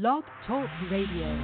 [0.00, 1.38] Blog Talk Radio.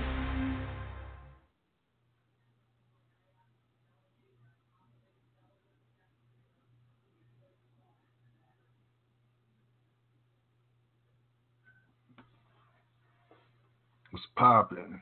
[14.11, 15.01] What's popping?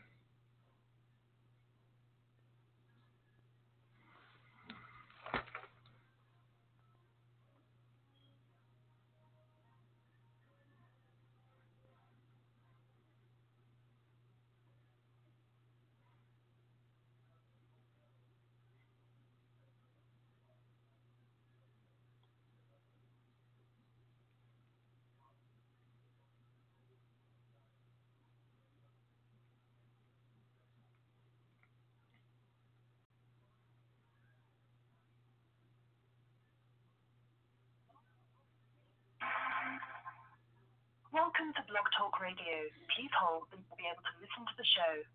[41.38, 42.66] Welcome to Blog Talk Radio.
[42.97, 45.06] Please hold and you'll be able to listen to the show.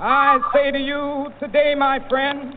[0.00, 2.56] I say to you today, my friend,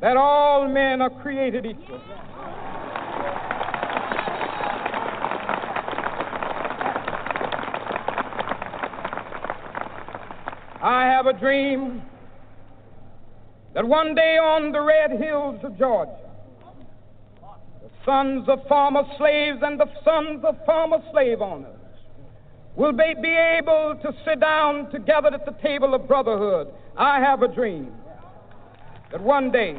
[0.00, 2.00] that all men are created equal.
[10.82, 12.02] I have a dream
[13.74, 16.16] that one day on the red hills of Georgia,
[17.82, 21.76] the sons of former slaves and the sons of former slave owners
[22.76, 26.68] will be, able to sit down together at the table of brotherhood.
[26.96, 27.92] I have a dream
[29.10, 29.76] that one day,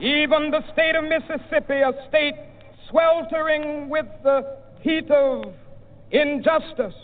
[0.00, 2.34] even the state of Mississippi, a state
[2.88, 5.52] sweltering with the heat of
[6.10, 6.94] injustice,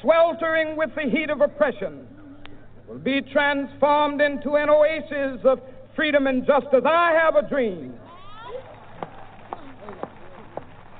[0.00, 2.06] sweltering with the heat of oppression,
[2.88, 5.60] will be transformed into an oasis of
[5.94, 6.82] freedom and justice.
[6.86, 7.94] I have a dream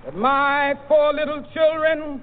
[0.05, 2.23] that my four little children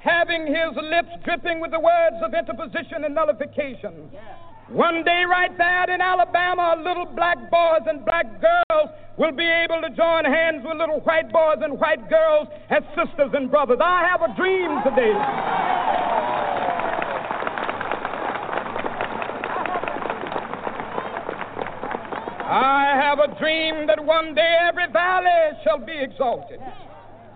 [0.00, 4.10] having his lips dripping with the words of interposition and nullification.
[4.68, 9.80] One day, right there in Alabama, little black boys and black girls will be able
[9.82, 13.78] to join hands with little white boys and white girls as sisters and brothers.
[13.82, 15.12] I have a dream today.
[22.46, 26.60] I have a dream that one day every valley shall be exalted.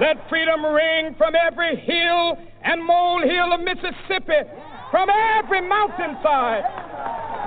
[0.00, 4.48] Let freedom ring from every hill and molehill of Mississippi,
[4.90, 6.64] from every mountainside.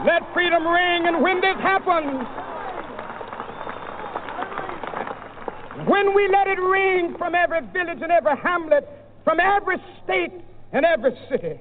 [0.06, 2.28] Let freedom ring, and when this happens,
[5.88, 8.88] when we let it ring from every village and every hamlet,
[9.24, 10.34] from every state
[10.72, 11.60] and every city,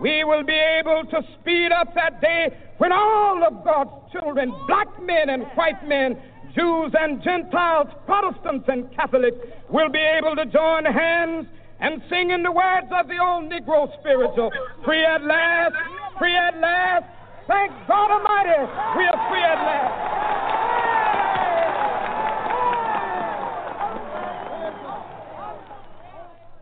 [0.00, 2.48] we will be able to speed up that day
[2.78, 6.16] when all of God's children, black men and white men,
[6.54, 9.38] Jews and Gentiles, Protestants and Catholics,
[9.70, 11.46] will be able to join hands
[11.80, 14.50] and sing in the words of the old Negro spiritual
[14.84, 15.74] Free at last,
[16.18, 17.04] free at last.
[17.48, 18.60] Thank God Almighty,
[18.96, 20.12] we are free at last.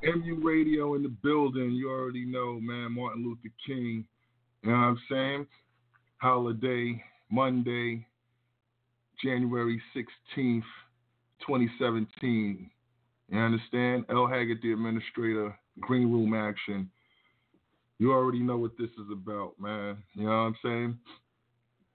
[0.03, 1.73] MU Radio in the building.
[1.73, 2.93] You already know, man.
[2.93, 4.07] Martin Luther King.
[4.63, 5.47] You know what I'm saying?
[6.19, 8.07] Holiday, Monday,
[9.25, 10.63] January 16th,
[11.47, 12.71] 2017.
[13.29, 14.05] You understand?
[14.11, 14.27] L.
[14.27, 16.91] Haggood, the administrator, Green Room Action.
[17.99, 19.99] You already know what this is about, man.
[20.15, 20.99] You know what I'm saying?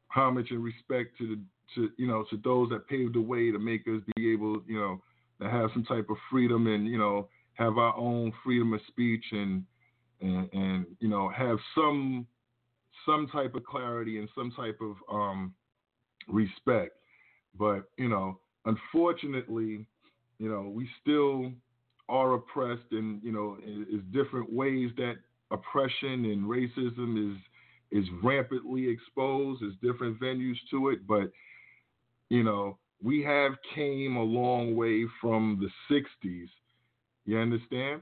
[0.07, 1.41] Homage and respect to the
[1.73, 4.79] to you know to those that paved the way to make us be able, you
[4.79, 5.01] know,
[5.41, 9.23] to have some type of freedom and you know have our own freedom of speech
[9.31, 9.63] and
[10.21, 12.25] and, and you know have some
[13.05, 15.53] some type of clarity and some type of um,
[16.27, 16.93] respect.
[17.57, 19.85] But you know, unfortunately,
[20.39, 21.51] you know, we still
[22.09, 25.15] are oppressed, and you know, is different ways that
[25.51, 27.37] oppression and racism is
[27.91, 29.61] is rampantly exposed.
[29.61, 31.31] There's different venues to it, but
[32.29, 36.49] you know, we have came a long way from the '60s
[37.25, 38.01] you understand?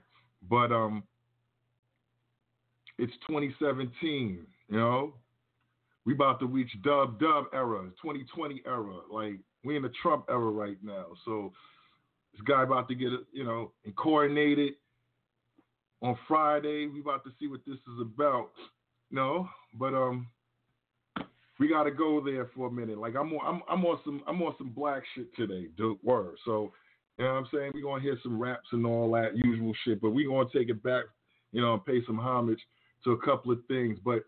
[0.50, 1.04] But um,
[2.98, 4.46] it's 2017.
[4.70, 5.14] You know,
[6.06, 8.96] we about to reach dub dub era, 2020 era.
[9.12, 11.06] Like we in the Trump era right now.
[11.26, 11.54] So
[12.34, 14.74] this guy about to get you know coordinated
[16.02, 16.88] on Friday.
[16.88, 18.52] We about to see what this is about.
[19.12, 20.28] No, but um,
[21.60, 22.98] we got to go there for a minute.
[22.98, 25.68] Like I'm on, I'm, I'm on some, I'm on some black shit today.
[25.78, 26.36] Do word.
[26.46, 26.74] So
[27.18, 27.72] you know what I'm saying?
[27.74, 30.82] We're gonna hear some raps and all that usual shit, but we're gonna take it
[30.84, 31.06] back,
[31.52, 32.60] you know, and pay some homage
[33.04, 34.00] to a couple of things.
[34.04, 34.24] But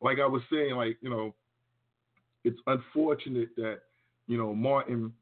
[0.00, 1.34] like I was saying, like, you know,
[2.44, 3.80] it's unfortunate that,
[4.26, 5.12] you know, Martin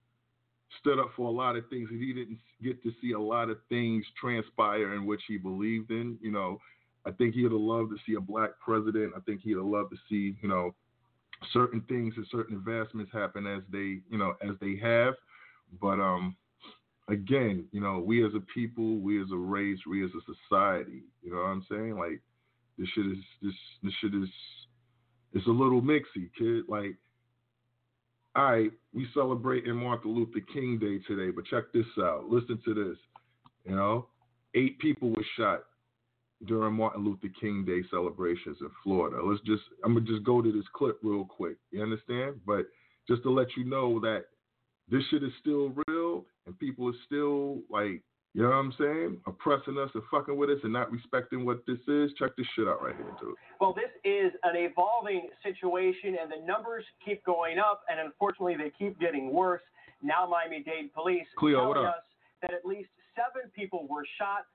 [0.80, 3.48] stood up for a lot of things and he didn't get to see a lot
[3.48, 6.18] of things transpire in which he believed in.
[6.20, 6.60] You know,
[7.06, 9.14] I think he'd have loved to see a black president.
[9.16, 10.74] I think he'd have loved to see, you know,
[11.52, 15.14] certain things and certain advancements happen as they, you know, as they have.
[15.80, 16.36] But um
[17.08, 21.04] again, you know, we as a people, we as a race, we as a society,
[21.22, 21.96] you know what I'm saying?
[21.98, 22.20] Like
[22.76, 24.28] this shit is this this shit is
[25.32, 26.64] it's a little mixy, kid.
[26.68, 26.96] Like,
[28.36, 32.28] all right, we celebrating Martin Luther King Day today, but check this out.
[32.28, 32.98] Listen to this.
[33.64, 34.06] You know,
[34.54, 35.64] eight people were shot
[36.46, 39.20] during Martin Luther King Day celebrations in Florida.
[39.24, 41.56] Let's just I'm gonna just go to this clip real quick.
[41.70, 42.40] You understand?
[42.46, 42.66] But
[43.08, 44.26] just to let you know that
[44.90, 48.02] this shit is still real and people are still like,
[48.38, 51.66] you know what I'm saying, oppressing us and fucking with us and not respecting what
[51.66, 52.12] this is.
[52.16, 53.34] Check this shit out right here, dude.
[53.60, 58.70] Well, this is an evolving situation, and the numbers keep going up, and unfortunately, they
[58.78, 59.62] keep getting worse.
[60.04, 62.06] Now, Miami Dade police Cleo, telling us
[62.42, 64.46] that at least seven people were shot.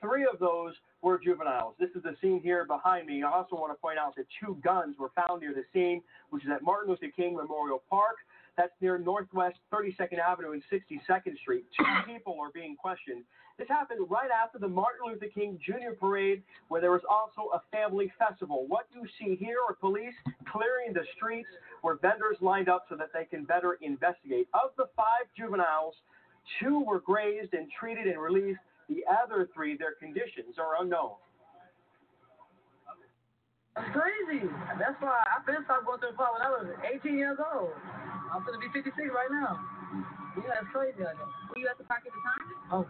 [0.00, 1.74] Three of those were juveniles.
[1.80, 3.24] This is the scene here behind me.
[3.24, 6.44] I also want to point out that two guns were found near the scene, which
[6.44, 8.18] is at Martin Luther King Memorial Park.
[8.56, 11.64] That's near Northwest 32nd Avenue and 62nd Street.
[11.76, 13.24] Two people are being questioned.
[13.58, 15.94] This happened right after the Martin Luther King Jr.
[15.98, 18.64] Parade, where there was also a family festival.
[18.68, 20.14] What you see here are police
[20.50, 21.48] clearing the streets
[21.82, 24.48] where vendors lined up so that they can better investigate.
[24.54, 25.94] Of the five juveniles,
[26.60, 28.60] two were grazed and treated and released.
[28.88, 31.12] The other three, their conditions are unknown.
[33.72, 34.44] That's crazy.
[34.76, 37.72] That's why I been stopped going to the park when I was 18 years old.
[38.28, 39.56] I'm gonna be 56 right now.
[40.36, 41.32] Yeah, that's crazy out there.
[41.52, 42.44] Were you at the park at the time?
[42.72, 42.84] Oh,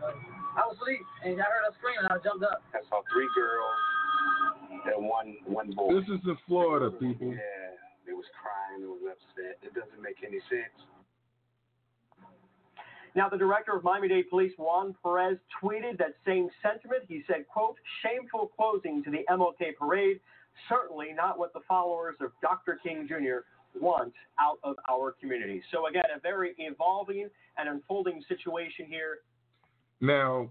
[0.58, 2.66] I was asleep and I heard her scream and I jumped up.
[2.74, 3.78] I saw three girls
[4.90, 6.02] and one one boy.
[6.02, 7.30] This is in Florida, people.
[7.30, 9.62] Yeah, they was crying, they was upset.
[9.62, 10.74] It doesn't make any sense.
[13.14, 17.04] Now, the director of Miami-Dade Police, Juan Perez, tweeted that same sentiment.
[17.08, 20.18] He said, quote, shameful closing to the MLK parade.
[20.68, 22.78] Certainly not what the followers of Dr.
[22.82, 23.44] King Jr.
[23.78, 25.62] want out of our community.
[25.72, 27.28] So again, a very evolving
[27.58, 29.18] and unfolding situation here.
[30.00, 30.50] Now,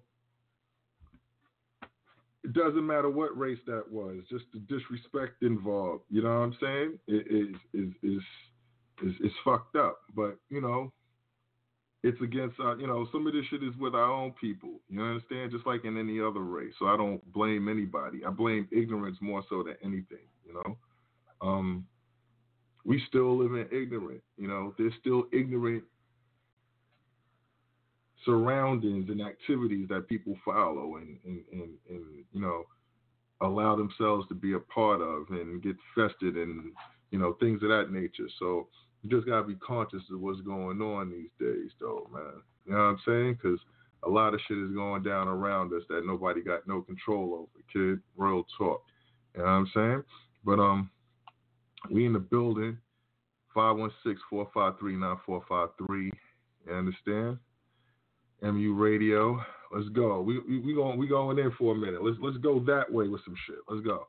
[2.43, 6.03] it doesn't matter what race that was, just the disrespect involved.
[6.10, 7.00] You know what I'm saying?
[7.08, 8.24] It is is is
[9.03, 10.00] is is fucked up.
[10.15, 10.91] But you know,
[12.03, 14.79] it's against uh, you know some of this shit is with our own people.
[14.89, 15.51] You understand?
[15.51, 16.74] Just like in any other race.
[16.79, 18.22] So I don't blame anybody.
[18.25, 20.25] I blame ignorance more so than anything.
[20.46, 20.77] You know,
[21.41, 21.86] um,
[22.86, 24.22] we still live in ignorant.
[24.38, 25.84] You know, there's still ignorant
[28.25, 32.63] surroundings and activities that people follow and, and, and, and you know
[33.41, 36.72] allow themselves to be a part of and get fested and
[37.12, 38.27] you know things of that nature.
[38.39, 38.67] So
[39.03, 42.41] you just gotta be conscious of what's going on these days, though, man.
[42.65, 43.39] You know what I'm saying?
[43.41, 43.60] Because
[44.03, 47.50] a lot of shit is going down around us that nobody got no control over.
[47.72, 48.84] Kid, real talk.
[49.36, 50.03] You know what I'm saying?
[50.43, 50.89] But um,
[51.89, 52.77] we in the building.
[53.55, 55.72] 516-453-9453.
[55.89, 56.12] You
[56.74, 57.38] understand?
[58.41, 59.39] MU Radio.
[59.74, 60.22] Let's go.
[60.22, 62.03] We we, we going we going in for a minute.
[62.03, 63.60] Let's let's go that way with some shit.
[63.70, 64.08] Let's go.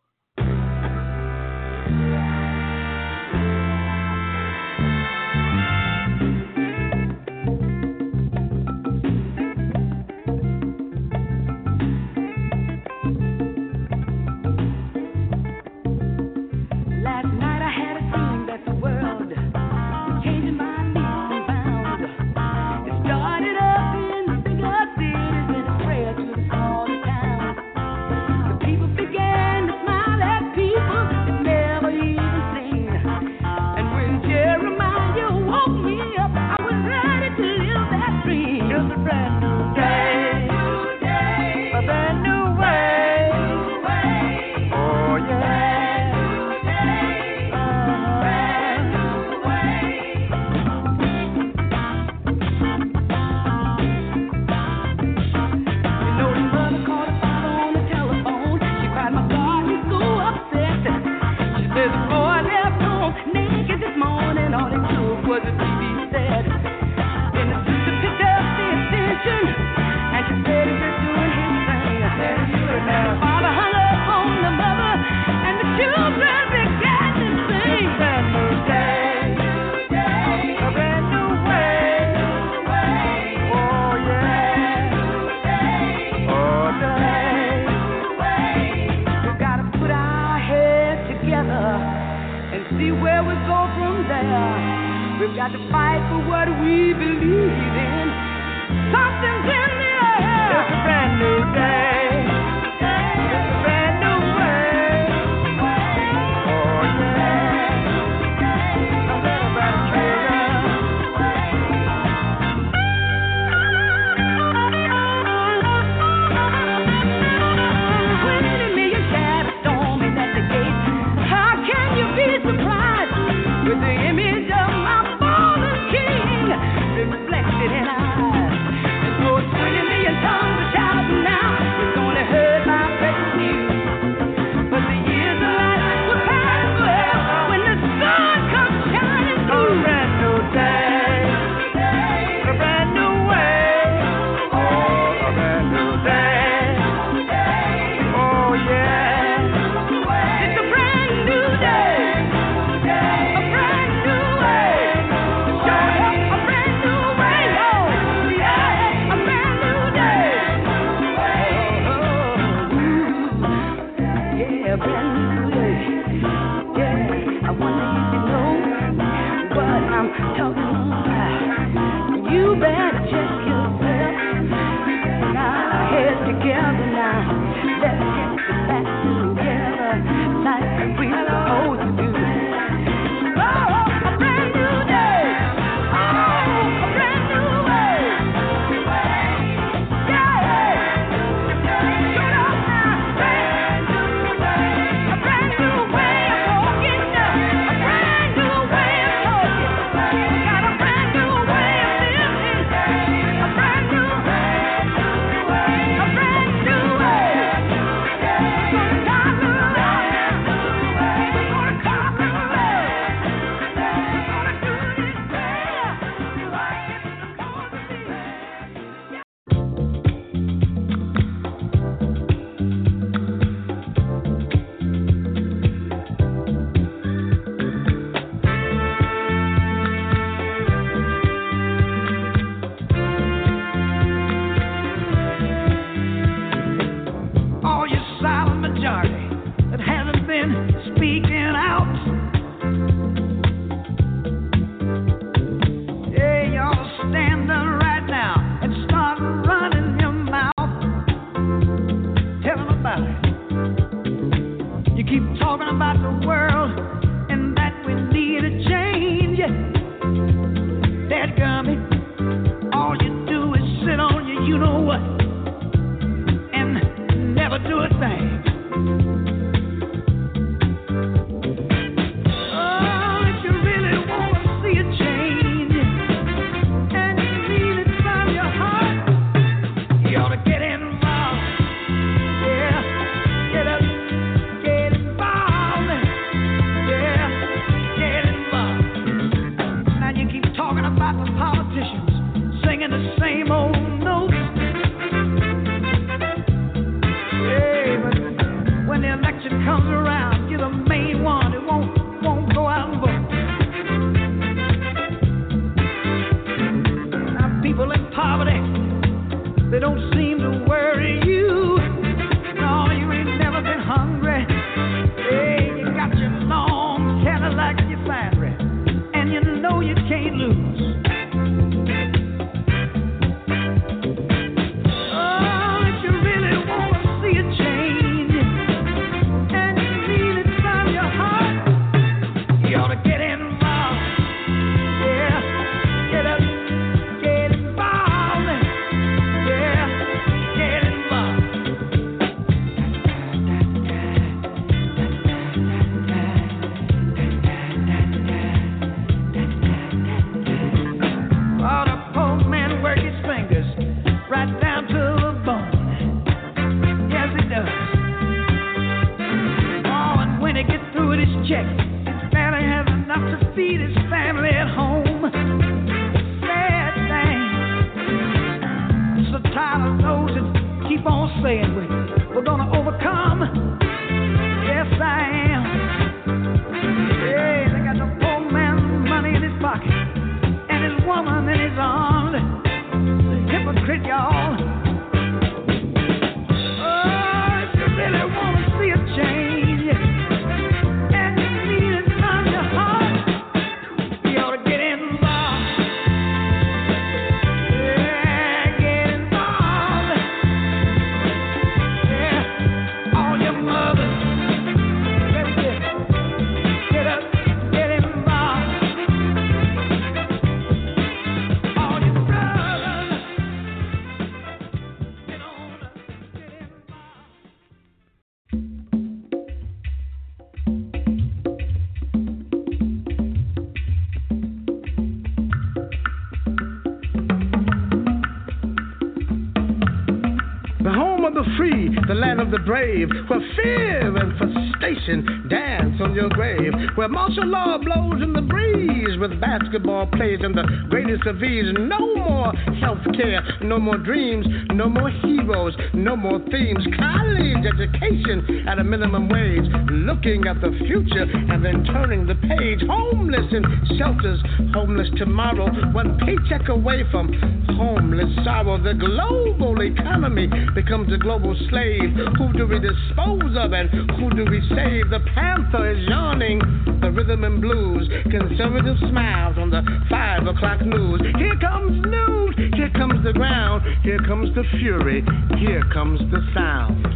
[437.03, 441.67] where martial law blows in the breeze with basketball plays and the greatest of ease.
[441.77, 446.87] No more health care, no more dreams, no more heroes, no more themes.
[446.97, 452.87] College education at a minimum wage, looking at the future and then turning the page.
[452.87, 453.65] Homeless in
[453.99, 454.39] shelters,
[454.73, 457.35] homeless tomorrow, one paycheck away from
[457.77, 458.79] homeless sorrow.
[458.79, 462.15] The global economy becomes a global slave.
[462.39, 465.11] Who do we dispose of and who do we save?
[465.11, 468.09] The panther is yawning the rhythm and blues.
[468.31, 471.21] Conservative smiles on the five o'clock news.
[471.37, 475.25] Here comes news, here comes the ground, here comes the fury,
[475.59, 477.12] here comes the sound.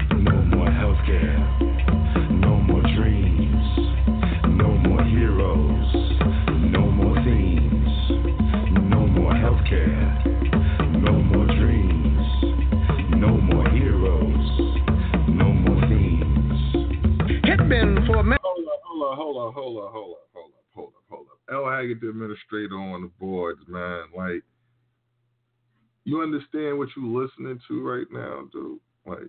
[26.07, 28.79] you understand what you're listening to right now, dude?
[29.05, 29.29] Like,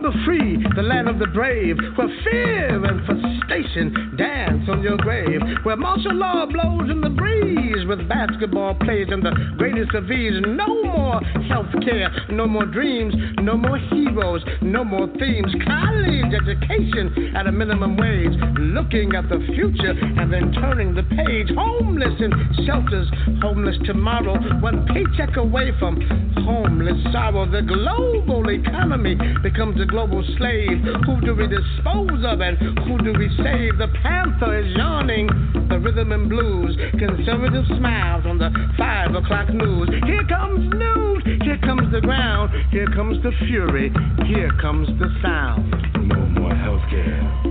[0.00, 4.98] the free, the land of the brave, where fear and forsaken station dance on your
[4.98, 5.40] grave.
[5.62, 10.34] Where martial law blows in the breeze with basketball plays and the greatest of ease.
[10.46, 15.52] No more health care, no more dreams, no more heroes, no more themes.
[15.64, 18.36] College education at a minimum wage.
[18.58, 21.48] Looking at the future and then turning the page.
[21.56, 22.30] Homeless in
[22.66, 23.08] shelters,
[23.40, 24.36] homeless tomorrow.
[24.60, 25.96] One paycheck away from
[26.44, 27.50] homeless sorrow.
[27.50, 30.84] The global economy becomes a global slave.
[31.06, 33.78] Who do we dispose of and who do we save?
[33.78, 35.26] The panther is yawning,
[35.68, 36.76] the rhythm and blues.
[36.98, 39.88] Conservative smiles on the five o'clock news.
[40.06, 43.92] Here comes news, here comes the ground, here comes the fury,
[44.26, 45.70] here comes the sound.
[46.08, 47.47] No more healthcare,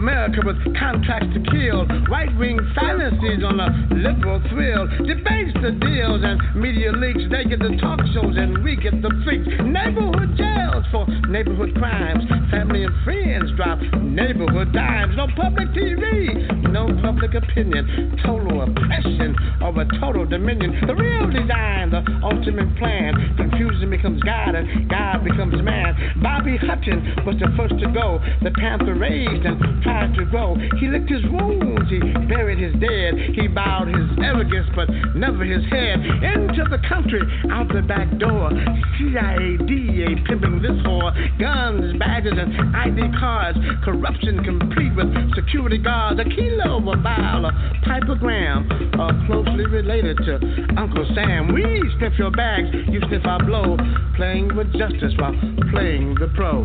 [0.00, 1.84] America with contracts to kill.
[2.08, 4.88] Right wing silences on a liberal thrill.
[5.04, 7.20] Debates the deals and media leaks.
[7.28, 9.44] They get the talk shows and we get the freaks.
[9.60, 12.24] Neighborhood jails for neighborhood crimes.
[12.50, 15.20] Family and friends drop neighborhood dimes.
[15.20, 18.16] No public TV, no public opinion.
[18.24, 20.80] Total oppression of a total dominion.
[20.86, 23.36] The real design, the ultimate plan.
[23.36, 25.92] Confusion becomes God and God becomes man.
[26.22, 28.16] Bobby Hutton was the first to go.
[28.40, 29.60] The panther raised and
[29.90, 30.54] tried to grow.
[30.78, 31.98] He licked his wounds, he
[32.28, 33.34] buried his dead.
[33.34, 35.98] He bowed his arrogance, but never his head.
[35.98, 38.50] Into the country, out the back door.
[38.98, 41.10] CIA, DA pimping this whore.
[41.38, 43.58] Guns, badges, and ID cards.
[43.84, 46.20] Corruption complete with security guards.
[46.20, 47.52] A kilo, of a vial, a
[47.84, 48.68] pipogram.
[48.98, 50.34] Are closely related to
[50.76, 51.52] Uncle Sam.
[51.52, 51.62] We
[51.98, 53.76] sniff your bags, you sniff our blow.
[54.16, 55.34] Playing with justice while
[55.72, 56.64] playing the pro.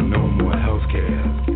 [0.00, 1.49] No more healthcare,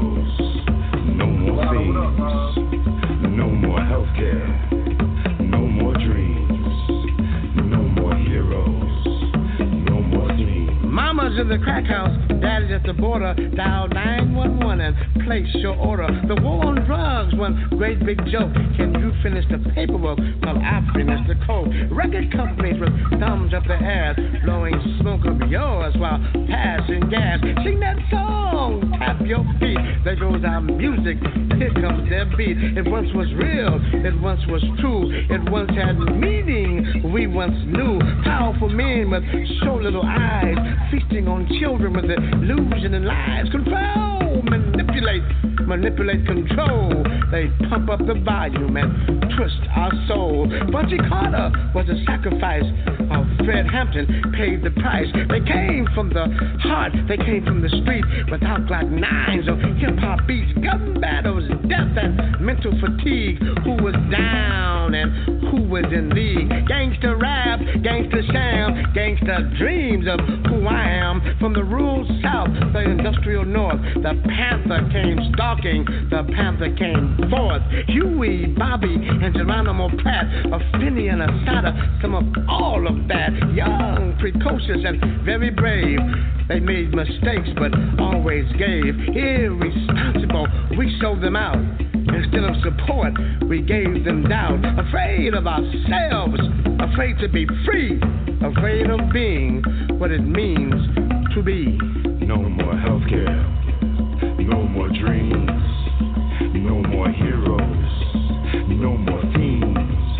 [0.00, 1.94] no more things,
[3.36, 4.46] no more healthcare,
[5.40, 6.29] no more dreams,
[11.30, 13.34] Mama's in the crack house, daddy's at the border.
[13.54, 16.08] Dial 911 and place your order.
[16.26, 18.52] The war on drugs, one great big joke.
[18.76, 21.70] Can you finish the paperwork while I finish the code?
[21.92, 22.90] Record companies with
[23.20, 26.18] thumbs up their ass, blowing smoke of yours while
[26.50, 27.38] passing gas.
[27.62, 29.78] Sing that song, tap your feet.
[30.04, 31.18] There goes our music,
[31.58, 32.58] here comes their beat.
[32.58, 38.00] It once was real, it once was true, it once had meaning we once knew.
[38.24, 39.22] Powerful men with
[39.62, 40.56] so little eyes,
[40.90, 43.48] feasting on children with the illusion and lies.
[43.50, 44.42] Control,
[44.90, 45.22] manipulate,
[45.66, 47.04] manipulate, control.
[47.30, 50.48] They pump up the volume and twist our soul.
[50.72, 52.64] Bunchy Carter was a sacrifice.
[53.10, 55.06] Uh, Fred Hampton paid the price.
[55.14, 56.26] They came from the
[56.62, 61.48] heart, they came from the street without Glock nines or hip hop beats, gun battles,
[61.68, 63.38] death and mental fatigue.
[63.64, 66.50] Who was down and who was in league?
[66.66, 70.18] Gangster rap, gangster sham, gangster dreams of
[70.50, 71.22] who I am.
[71.38, 77.62] From the rural south, the industrial north, the panther came stalking, the panther came forth.
[77.88, 80.26] Huey, Bobby, and Geronimo Pratt,
[81.10, 83.30] and a Sada, some of all of that.
[83.54, 85.98] Young, precocious, and very brave.
[86.48, 88.94] They made mistakes, but always gave.
[89.14, 91.58] Irresponsible, we sold them out.
[91.92, 93.12] Instead of support,
[93.48, 94.60] we gave them doubt.
[94.88, 96.40] Afraid of ourselves,
[96.80, 98.00] afraid to be free,
[98.42, 99.62] afraid of being
[99.98, 100.74] what it means
[101.34, 101.78] to be.
[102.26, 103.69] No more healthcare,
[104.22, 105.50] no more dreams,
[106.54, 107.90] no more heroes,
[108.68, 110.18] no more themes,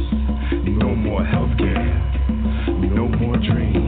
[0.66, 1.90] no more healthcare,
[2.94, 3.79] no more dreams,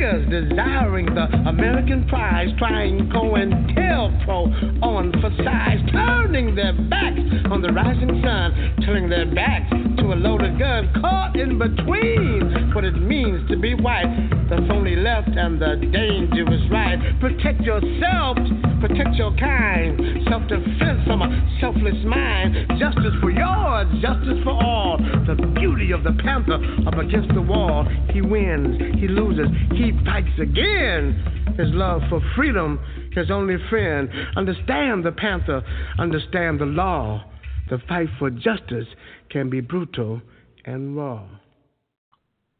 [0.00, 8.22] desiring the American prize, trying COINTELPRO on for size, turning their backs on the rising
[8.24, 13.58] sun, turning their backs to a loaded gun, caught in between what it means to
[13.58, 14.08] be white.
[14.48, 16.98] The phony left and the dangerous right.
[17.20, 18.38] Protect yourself,
[18.80, 20.00] protect your kind.
[20.28, 21.28] Self defense from a
[21.60, 22.56] selfless mind.
[22.80, 24.96] Justice for yours, justice for all.
[25.26, 26.58] The beauty of the panther
[26.88, 27.86] up against the wall.
[28.10, 31.54] He wins, he loses, he fights again.
[31.58, 32.78] His love for freedom,
[33.12, 34.08] his only friend.
[34.36, 35.62] Understand the panther,
[35.98, 37.24] understand the law.
[37.68, 38.86] The fight for justice
[39.30, 40.20] can be brutal
[40.64, 41.26] and raw.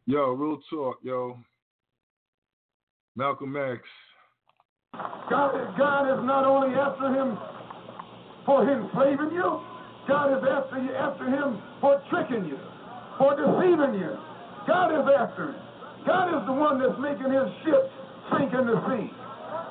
[0.07, 1.38] Yo, real talk, yo.
[3.16, 3.81] Malcolm X.
[4.93, 7.38] God, God is not only after him
[8.47, 9.61] for enslaving you,
[10.09, 12.59] God is after you, after him for tricking you,
[13.19, 14.16] for deceiving you.
[14.66, 15.69] God is after him.
[16.07, 17.91] God is the one that's making his ships
[18.33, 19.09] sink in the sea.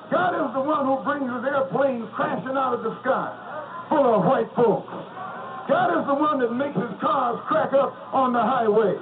[0.10, 3.30] God is the one who brings his airplanes crashing out of the sky
[3.90, 4.90] full of white folks.
[5.70, 8.98] God is the one that makes his cars crack up on the highway.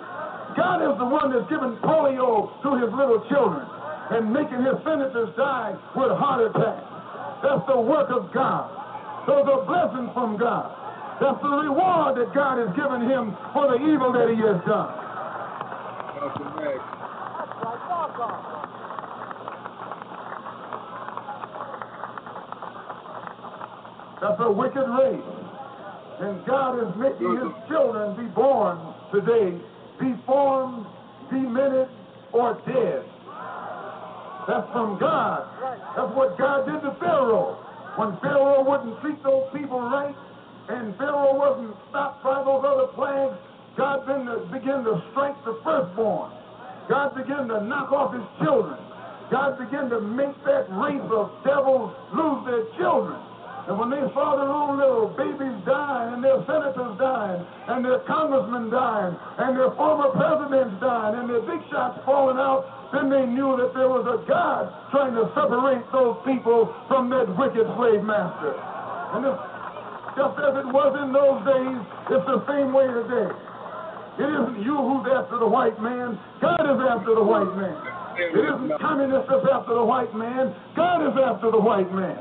[0.55, 3.63] God is the one that's giving polio to his little children
[4.11, 6.87] and making his senators die with heart attacks.
[7.43, 8.67] That's the work of God.
[9.27, 10.71] Those are blessings from God.
[11.19, 14.91] That's the reward that God has given him for the evil that he has done.
[24.19, 25.21] That's a wicked race.
[26.19, 28.79] And God is making his children be born
[29.13, 29.53] today,
[30.01, 30.87] deformed,
[31.29, 31.89] demented,
[32.33, 33.05] or dead.
[34.47, 35.45] That's from God.
[35.95, 37.53] That's what God did to Pharaoh.
[37.97, 40.15] When Pharaoh wouldn't treat those people right,
[40.69, 43.37] and Pharaoh wasn't stopped by those other plagues,
[43.77, 46.31] God then began to strike the firstborn.
[46.89, 48.79] God began to knock off his children.
[49.29, 53.19] God began to make that race of devils lose their children.
[53.67, 57.99] And when they saw their own little babies dying, and their senators dying, and their
[58.07, 59.11] congressmen dying,
[59.43, 62.63] and their former presidents dying, and their big shots falling out,
[62.95, 67.27] then they knew that there was a God trying to separate those people from that
[67.35, 68.55] wicked slave master.
[68.55, 69.27] And
[70.15, 71.79] just as it was in those days,
[72.15, 73.27] it's the same way today.
[74.17, 76.17] It isn't you who's after the white man.
[76.41, 77.77] God is after the white man.
[78.17, 80.55] It isn't communists that's after the white man.
[80.75, 82.17] God is after the white man.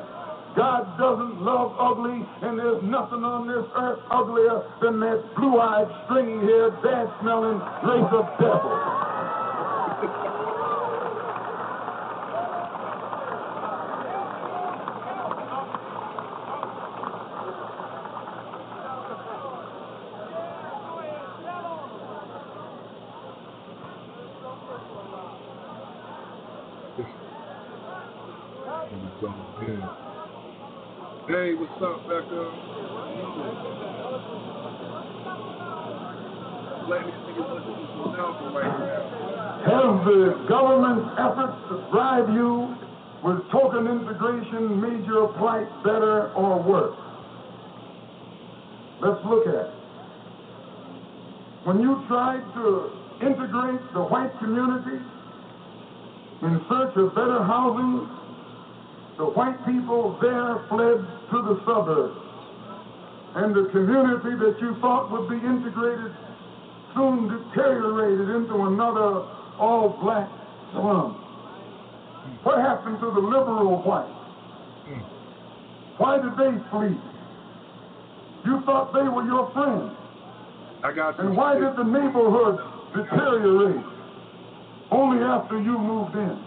[0.56, 6.80] God doesn't love ugly, and there's nothing on this earth uglier than that blue-eyed, stringy-haired,
[6.80, 8.24] bad-smelling race of
[29.16, 29.24] Hey,
[31.56, 32.52] what's up, Becca?
[39.64, 42.76] Have the government's efforts to bribe you
[43.24, 46.98] with token integration made your plight better or worse?
[49.00, 49.70] Let's look at it.
[51.64, 52.92] When you tried to
[53.24, 55.02] integrate the white community
[56.42, 58.15] in search of better housing,
[59.16, 61.00] the white people there fled
[61.30, 62.20] to the suburbs.
[63.36, 66.12] And the community that you thought would be integrated
[66.94, 69.24] soon deteriorated into another
[69.58, 70.28] all black
[70.72, 71.14] slum.
[72.42, 74.12] What happened to the liberal white?
[75.98, 76.96] Why did they flee?
[78.44, 79.92] You thought they were your friends.
[80.84, 81.24] I got you.
[81.28, 82.60] And why did the neighborhood
[82.94, 83.84] deteriorate
[84.90, 86.45] only after you moved in?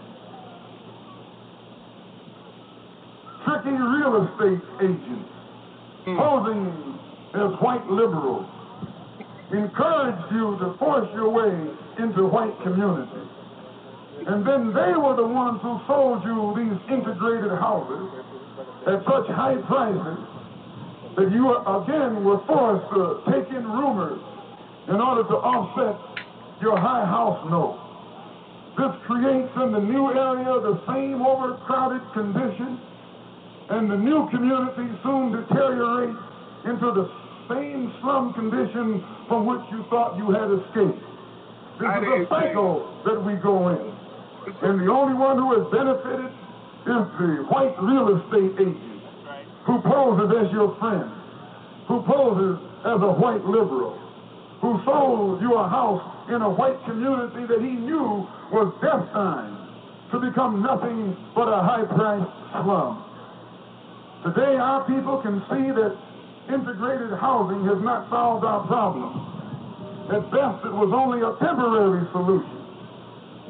[3.62, 5.28] Tricky real estate agents
[6.04, 6.16] hmm.
[6.16, 6.64] posing
[7.34, 8.48] as white liberals
[9.52, 11.52] encouraged you to force your way
[11.98, 13.28] into white communities.
[14.26, 18.24] And then they were the ones who sold you these integrated houses
[18.86, 20.24] at such high prices
[21.16, 24.20] that you again were forced to take in roomers
[24.88, 26.00] in order to offset
[26.62, 27.76] your high house note.
[28.78, 32.80] This creates in the new area the same overcrowded condition,
[33.70, 36.18] and the new community soon deteriorates
[36.66, 37.06] into the
[37.48, 40.98] same slum condition from which you thought you had escaped.
[41.78, 43.86] This is a cycle that we go in.
[44.66, 46.30] And the only one who has benefited
[46.82, 49.02] is the white real estate agent
[49.66, 51.10] who poses as your friend,
[51.86, 53.94] who poses as a white liberal,
[54.60, 59.56] who sold you a house in a white community that he knew was destined
[60.10, 63.09] to become nothing but a high-priced slum.
[64.24, 65.96] Today, our people can see that
[66.52, 69.16] integrated housing has not solved our problem.
[70.12, 72.60] At best, it was only a temporary solution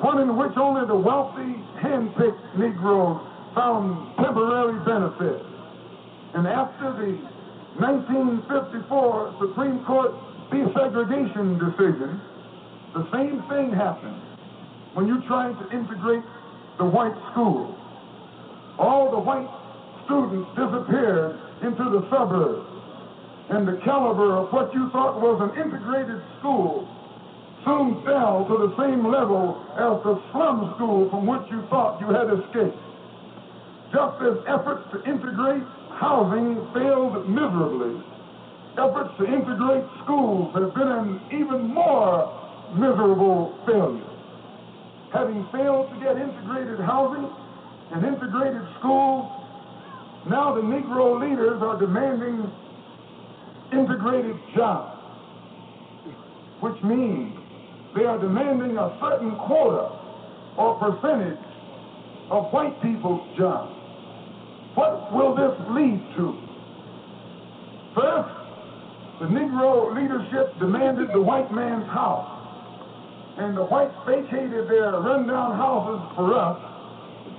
[0.01, 3.21] one in which only the wealthy, hand-picked Negroes
[3.55, 5.45] found temporary benefit.
[6.35, 7.21] And after the
[7.77, 10.13] 1954 Supreme Court
[10.49, 12.21] desegregation decision,
[12.95, 14.23] the same thing happened
[14.95, 16.25] when you tried to integrate
[16.79, 17.77] the white schools.
[18.79, 19.49] All the white
[20.11, 22.67] students disappeared into the suburbs,
[23.51, 26.83] and the caliber of what you thought was an integrated school
[27.63, 32.11] soon fell to the same level as the slum school from which you thought you
[32.11, 32.75] had escaped.
[33.95, 35.63] Just as efforts to integrate
[35.95, 37.95] housing failed miserably,
[38.83, 42.27] efforts to integrate schools have been an even more
[42.75, 44.11] miserable failure.
[45.15, 47.31] Having failed to get integrated housing
[47.95, 49.40] and integrated schools,
[50.29, 52.51] now the Negro leaders are demanding
[53.73, 54.99] integrated jobs,
[56.61, 57.39] which means
[57.97, 59.97] they are demanding a certain quota
[60.59, 61.39] or percentage
[62.31, 63.73] of white people's jobs.
[64.75, 66.37] What will this lead to?
[67.95, 68.35] First,
[69.21, 72.29] the Negro leadership demanded the white man's house,
[73.39, 76.71] and the whites vacated their rundown houses for us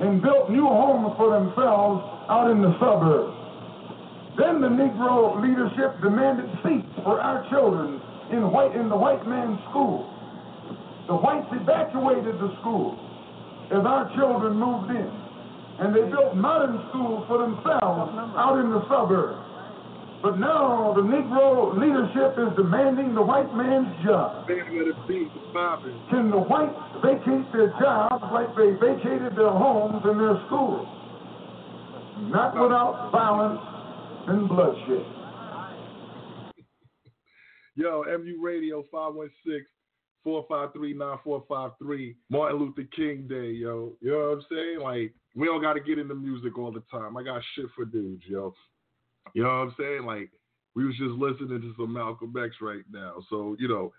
[0.01, 3.35] and built new homes for themselves out in the suburbs.
[4.39, 7.99] Then the Negro leadership demanded seats for our children
[8.31, 10.07] in white in the white man's school.
[11.11, 12.95] The whites evacuated the school
[13.67, 15.11] as our children moved in,
[15.83, 19.43] and they built modern schools for themselves out in the suburbs.
[20.23, 24.47] But now the Negro leadership is demanding the white man's job.
[24.47, 31.00] Can the whites vacate their jobs like they vacated their homes and their schools?
[32.21, 33.59] Not without violence
[34.27, 35.05] and bloodshed.
[37.75, 39.65] Yo, MU Radio 516
[40.23, 42.15] 453 9453.
[42.29, 43.93] Martin Luther King Day, yo.
[44.01, 44.79] You know what I'm saying?
[44.81, 47.17] Like, we don't got to get into music all the time.
[47.17, 48.53] I got shit for dudes, yo.
[49.33, 50.05] You know what I'm saying?
[50.05, 50.29] Like,
[50.75, 53.15] we was just listening to some Malcolm X right now.
[53.31, 53.93] So, you know,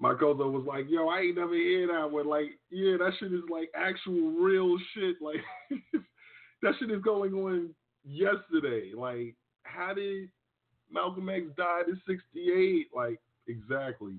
[0.00, 2.26] my cousin was like, yo, I ain't never hear that one.
[2.26, 5.16] Like, yeah, that shit is like actual real shit.
[5.20, 5.42] Like,
[6.64, 7.70] that shit is going on
[8.04, 8.92] yesterday.
[8.96, 10.28] Like, how did
[10.90, 12.86] Malcolm X die at 68?
[12.94, 14.14] Like, exactly.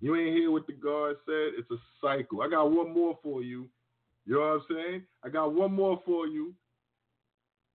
[0.00, 1.58] You ain't hear what the guard said?
[1.58, 2.40] It's a cycle.
[2.40, 3.68] I got one more for you.
[4.26, 5.02] You know what I'm saying?
[5.24, 6.54] I got one more for you.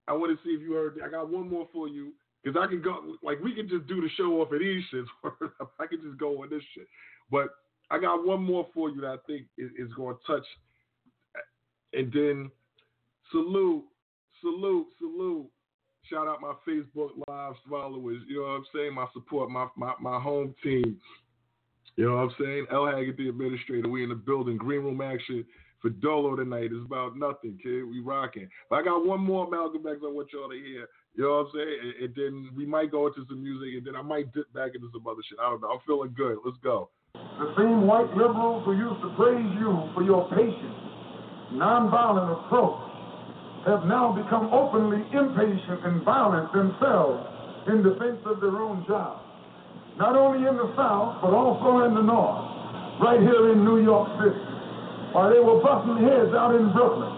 [0.07, 0.99] I want to see if you heard.
[1.03, 3.15] I got one more for you because I can go.
[3.23, 5.05] Like we can just do the show off of these shits.
[5.79, 6.87] I can just go on this shit.
[7.31, 7.49] But
[7.89, 10.45] I got one more for you that I think is, is going to touch.
[11.93, 12.51] And then
[13.31, 13.83] salute,
[14.43, 15.49] salute, salute.
[16.09, 18.21] Shout out my Facebook Live followers.
[18.27, 18.93] You know what I'm saying?
[18.93, 20.97] My support, my my, my home team.
[21.95, 22.65] You know what I'm saying?
[22.71, 23.87] El Haggood, the administrator.
[23.87, 24.57] We in the building.
[24.57, 25.45] Green room action
[25.81, 26.71] for Dolo tonight.
[26.73, 27.83] It's about nothing, kid.
[27.83, 28.49] We rocking.
[28.69, 30.87] But I got one more Malcolm X I want y'all to hear.
[31.15, 31.77] You know what I'm saying?
[31.83, 34.71] And, and, then we might go into some music, and then I might dip back
[34.73, 35.37] into some other shit.
[35.39, 35.69] I don't know.
[35.69, 36.39] I'm feeling good.
[36.43, 36.89] Let's go.
[37.13, 42.82] The same white liberals who used to praise you for your patient, nonviolent approach
[43.65, 47.23] have now become openly impatient and violent themselves
[47.67, 49.23] in defense of their own jobs.
[49.97, 54.09] Not only in the South, but also in the North, right here in New York
[54.19, 54.43] City.
[55.15, 57.13] While they were busting heads out in Brooklyn.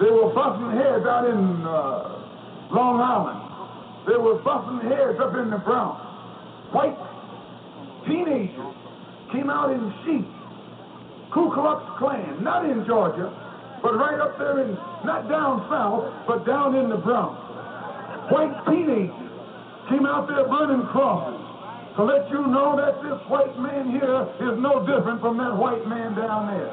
[0.00, 3.38] They were busting heads out in uh, Long Island.
[4.08, 6.00] They were busting heads up in the Bronx.
[6.72, 6.96] White
[8.08, 8.74] teenagers
[9.30, 10.34] came out in sheets.
[11.30, 13.30] Ku Klux Klan, not in Georgia,
[13.82, 17.34] but right up there in, not down south, but down in the Bronx.
[18.30, 19.10] White teenagers
[19.90, 21.42] came out there burning crosses
[21.96, 25.86] to let you know that this white man here is no different from that white
[25.86, 26.72] man down there.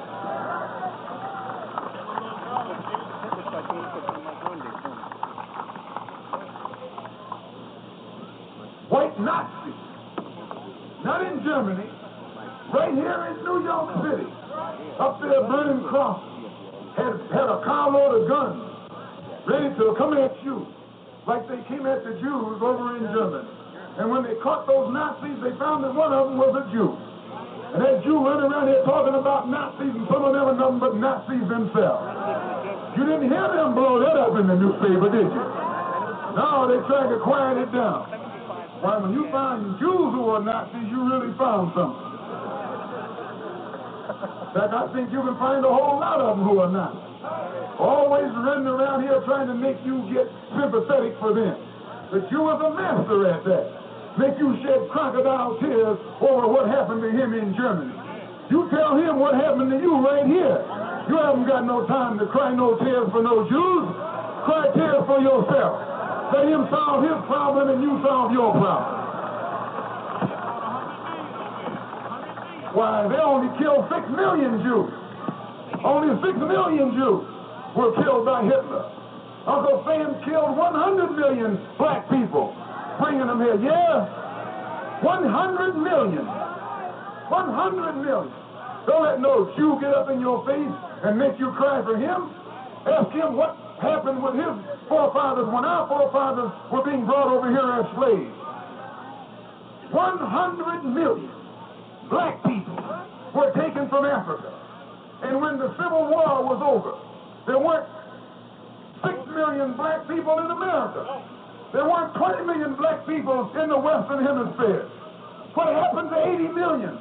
[8.89, 9.73] White Nazis,
[11.03, 11.89] not in Germany,
[12.73, 14.29] right here in New York City,
[14.99, 16.28] up there burning crosses,
[16.99, 18.69] had, had a carload of guns
[19.47, 20.67] ready to come at you
[21.25, 23.47] like they came at the Jews over in Germany.
[23.99, 26.95] And when they caught those Nazis, they found that one of them was a Jew.
[27.75, 30.81] And that Jew running around here talking about Nazis, and some of them are nothing
[30.81, 32.01] but Nazis themselves.
[32.97, 35.45] You didn't hear them blow that up in the newspaper, did you?
[36.33, 38.09] No, they tried to quiet it down.
[38.81, 42.08] Why, when you find Jews who are Nazis, you really found something.
[44.09, 46.97] In fact, I think you can find a whole lot of them who are not.
[47.77, 50.25] Always running around here trying to make you get
[50.57, 51.53] sympathetic for them.
[52.09, 53.65] But you was a master at that.
[54.17, 57.93] Make you shed crocodile tears over what happened to him in Germany.
[58.49, 60.57] You tell him what happened to you right here.
[61.05, 63.85] You haven't got no time to cry no tears for no Jews.
[64.49, 66.33] Cry tears for yourself.
[66.33, 68.98] Let him solve his problem and you solve your problem.
[72.73, 74.93] Why, they only killed six million Jews.
[75.81, 77.25] Only six million Jews
[77.73, 78.85] were killed by Hitler.
[79.49, 82.53] Uncle Sam killed 100 million black people,
[83.01, 83.57] bringing them here.
[83.57, 84.05] Yeah,
[85.01, 86.25] 100 million.
[86.25, 88.33] 100 million.
[88.85, 92.29] Don't let no Jew get up in your face and make you cry for him.
[92.85, 94.53] Ask him what happened with his
[94.89, 98.35] forefathers when our forefathers were being brought over here as slaves.
[99.89, 101.38] 100 million
[102.09, 102.77] black people
[103.33, 104.51] were taken from Africa.
[105.23, 106.97] And when the Civil War was over,
[107.45, 107.87] there weren't
[109.03, 111.23] 6 million black people in America.
[111.71, 114.89] There weren't 20 million black people in the Western Hemisphere.
[115.53, 116.97] What happened to 80 million?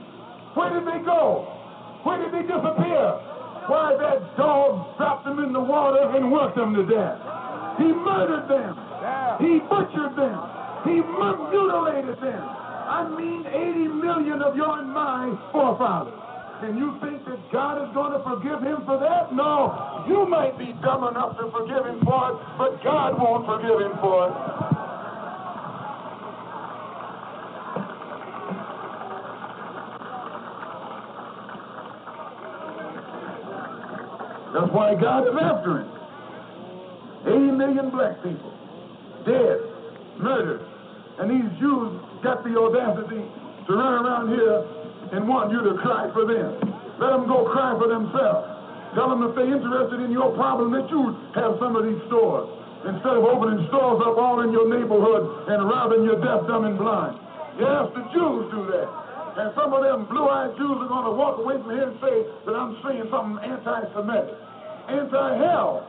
[0.54, 1.46] Where did they go?
[2.04, 3.06] Where did they disappear?
[3.68, 7.20] Why, that dog dropped them in the water and worked them to death.
[7.76, 8.72] He murdered them.
[9.38, 10.38] He butchered them.
[10.84, 12.57] He mutilated them.
[12.89, 16.14] I mean 80 million of your and my forefathers.
[16.62, 19.32] And you think that God is going to forgive him for that?
[19.32, 20.05] No.
[20.09, 23.95] You might be dumb enough to forgive him for it, but God won't forgive him
[24.01, 24.34] for it.
[34.55, 35.91] That's why God is after him.
[37.26, 38.59] 80 million black people
[39.28, 39.61] dead,
[40.18, 40.78] murdered.
[41.19, 44.62] And these Jews got the audacity to run around here
[45.12, 46.55] and want you to cry for them.
[47.03, 48.47] Let them go cry for themselves.
[48.95, 52.49] Tell them if they're interested in your problem that you have some of these stores.
[52.87, 56.79] Instead of opening stores up all in your neighborhood and robbing your deaf, dumb, and
[56.79, 57.19] blind.
[57.59, 58.89] Yes, the Jews do that.
[59.39, 62.23] And some of them blue-eyed Jews are going to walk away from here and say
[62.47, 64.35] that I'm saying something anti-Semitic.
[64.89, 65.83] Anti-hell.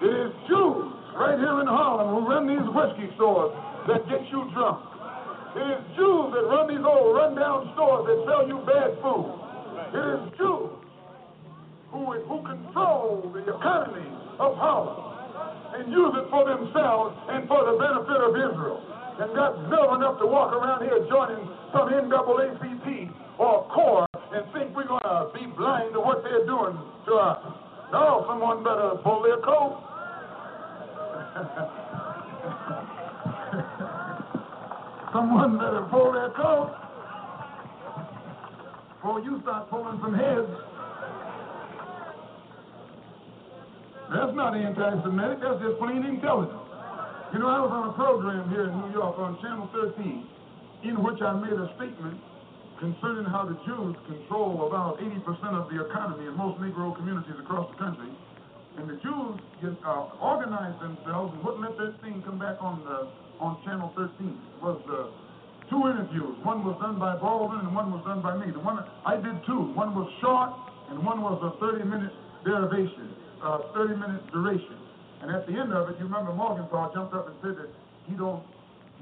[0.00, 3.56] It is Jews right here in Harlem who run these whiskey stores
[3.88, 4.84] that get you drunk.
[5.56, 9.32] It is Jews that run these old rundown stores that sell you bad food.
[9.96, 10.70] It is Jews
[11.90, 14.06] who, who control the economy
[14.38, 15.10] of Harlem
[15.74, 18.78] and use it for themselves and for the benefit of Israel.
[19.20, 21.44] And got nerve enough to walk around here joining
[21.74, 26.78] some NAACP or CORE and think we're going to be blind to what they're doing
[27.06, 27.42] to us.
[27.92, 29.82] No, someone better pull their coat.
[35.12, 36.70] Someone better pull their coat
[38.94, 40.46] before you start pulling some heads.
[44.10, 45.38] That's not anti-Semitic.
[45.42, 46.62] That's just plain intelligence.
[47.32, 50.26] You know, I was on a program here in New York on Channel 13
[50.82, 52.18] in which I made a statement
[52.78, 55.26] concerning how the Jews control about 80%
[55.58, 58.10] of the economy in most Negro communities across the country.
[58.80, 59.36] And the Jews
[59.84, 64.08] uh, organized themselves and wouldn't let that thing come back on the, on Channel 13.
[64.08, 65.12] It was uh,
[65.68, 66.40] two interviews.
[66.48, 68.48] One was done by Baldwin and one was done by me.
[68.48, 69.76] The one I did two.
[69.76, 70.56] One was short
[70.88, 72.08] and one was a 30-minute
[72.40, 73.12] derivation,
[73.44, 74.80] uh, 30-minute duration.
[75.20, 77.68] And at the end of it, you remember Morgenthau jumped up and said that
[78.08, 78.40] he don't,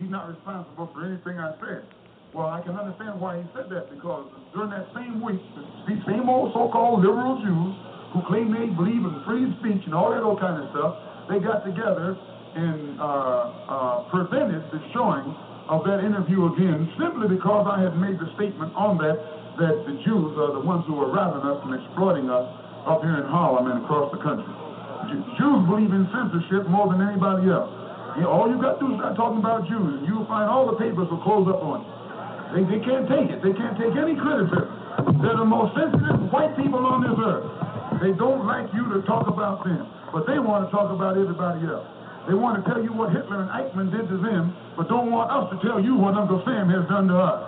[0.02, 1.86] he's not responsible for anything I said.
[2.34, 5.38] Well, I can understand why he said that because during that same week,
[5.86, 10.10] these same old so-called liberal Jews who claim they believe in free speech and all
[10.10, 10.96] that old kind of stuff,
[11.28, 12.16] they got together
[12.56, 15.28] and uh, uh, prevented the showing
[15.68, 19.20] of that interview again simply because I had made the statement on that
[19.60, 22.46] that the Jews are the ones who are robbing us and exploiting us
[22.86, 24.48] up here in Harlem and across the country.
[25.36, 27.68] Jews believe in censorship more than anybody else.
[28.26, 30.78] All you got to do is start talking about Jews, and you'll find all the
[30.78, 31.90] papers will close up on you.
[32.54, 33.44] They, they can't take it.
[33.44, 35.22] They can't take any criticism.
[35.22, 37.46] They're the most sensitive white people on this earth.
[37.98, 39.82] They don't like you to talk about them,
[40.12, 41.86] but they want to talk about everybody else.
[42.30, 45.32] They want to tell you what Hitler and Eichmann did to them, but don't want
[45.32, 47.40] us to tell you what Uncle Sam has done to us.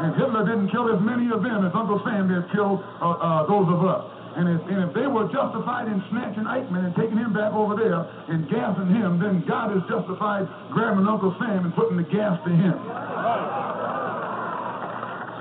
[0.00, 3.44] And Hitler didn't kill as many of them as Uncle Sam has killed uh, uh,
[3.50, 4.06] those of us.
[4.40, 7.74] And if, and if they were justified in snatching Eichmann and taking him back over
[7.74, 12.38] there and gassing him, then God is justified grabbing Uncle Sam and putting the gas
[12.46, 12.78] to him.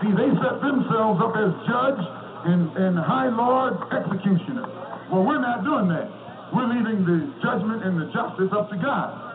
[0.01, 2.01] See, they set themselves up as judge
[2.45, 4.67] and, and high lord executioner.
[5.11, 6.07] Well, we're not doing that.
[6.53, 9.28] We're leaving the judgment and the justice up to God.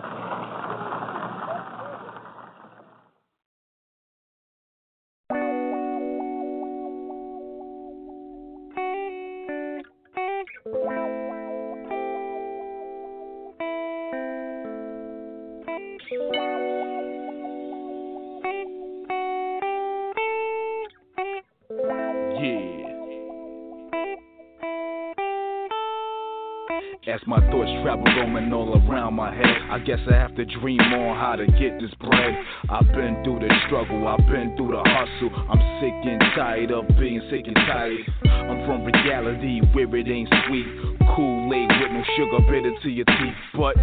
[27.85, 31.45] Travel roaming all around my head, I guess I have to dream on how to
[31.45, 32.33] get this bread.
[32.71, 35.29] I've been through the struggle, I've been through the hustle.
[35.53, 38.01] I'm sick and tired of being sick and tired.
[38.25, 40.65] I'm from reality where it ain't sweet.
[41.15, 43.77] Kool Aid with no sugar, bitter to your teeth, but.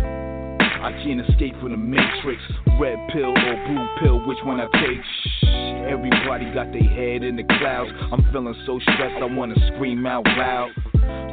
[0.82, 2.42] I can't escape from the matrix.
[2.80, 4.98] Red pill or blue pill, which one I take?
[4.98, 5.46] Shh,
[5.94, 7.92] Everybody got their head in the clouds.
[8.12, 10.72] I'm feeling so stressed, I wanna scream out loud.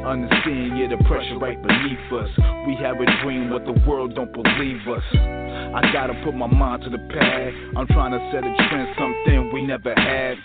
[0.09, 2.29] Understand, yeah, the pressure right beneath us.
[2.65, 5.03] We have a dream, but the world don't believe us.
[5.13, 7.53] I gotta put my mind to the pad.
[7.77, 10.37] I'm trying to set a trend, something we never had.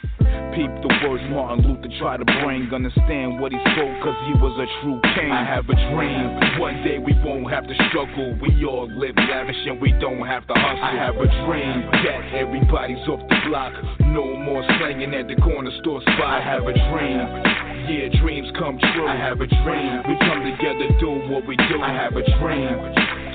[0.55, 2.70] Peep the words Martin Luther tried to bring.
[2.70, 5.26] Understand what he spoke, cause he was a true king.
[5.34, 6.62] I have a dream.
[6.62, 8.38] One day we won't have to struggle.
[8.38, 10.78] We all live lavish and we don't have to hustle.
[10.78, 13.74] I have a dream that everybody's off the block.
[14.14, 16.22] No more slanging at the corner store spot.
[16.22, 17.26] I have a dream.
[17.90, 19.11] Yeah, dreams come true.
[19.11, 20.07] I have a dream.
[20.07, 21.82] We come together, do what we do.
[21.82, 22.78] I have a dream.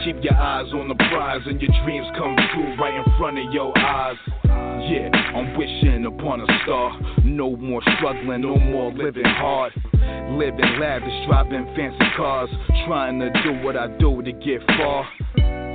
[0.07, 3.51] Keep your eyes on the prize and your dreams come true right in front of
[3.51, 4.15] your eyes.
[4.79, 6.99] Yeah, I'm wishing upon a star.
[7.23, 9.73] No more struggling, no more living hard.
[10.31, 12.49] Living lavish, driving fancy cars.
[12.87, 15.07] Trying to do what I do to get far.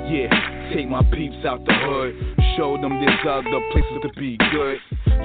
[0.09, 0.29] Yeah,
[0.75, 2.15] take my peeps out the hood.
[2.57, 4.79] Show them there's other places to be good.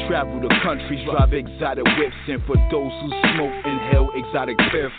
[0.08, 2.16] Travel the country, drive exotic whips.
[2.28, 4.92] And for those who smoke, inhale exotic piff.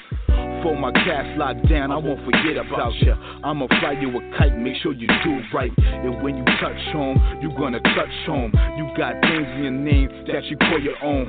[0.63, 3.17] For my cast locked down, I won't forget about ya.
[3.43, 5.73] I'ma fly you a kite, make sure you do right.
[5.79, 8.53] And when you touch home, you gonna touch home.
[8.77, 11.25] You got things in your name that you call your own.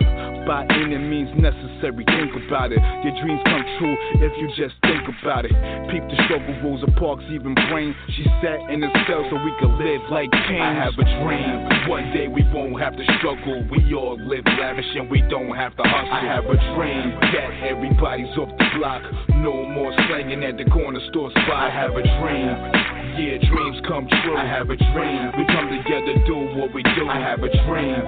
[0.46, 2.82] By any means necessary, think about it.
[3.08, 5.56] Your dreams come true if you just think about it.
[5.88, 7.96] Peep the struggle Rosa Parks even brain.
[8.18, 10.60] She sat in a cell so we could live like kings.
[10.60, 11.88] I have a dream.
[11.88, 13.64] One day we won't have to struggle.
[13.72, 16.12] We all live lavish and we don't have to hustle.
[16.12, 19.02] I have a dream that everybody's off the block.
[19.30, 21.50] No more slanging at the corner store spot.
[21.50, 22.92] I have a dream.
[23.18, 24.38] Yeah, dreams come true.
[24.38, 25.32] I have a dream.
[25.38, 27.08] We come together, do what we do.
[27.08, 28.02] I have a dream.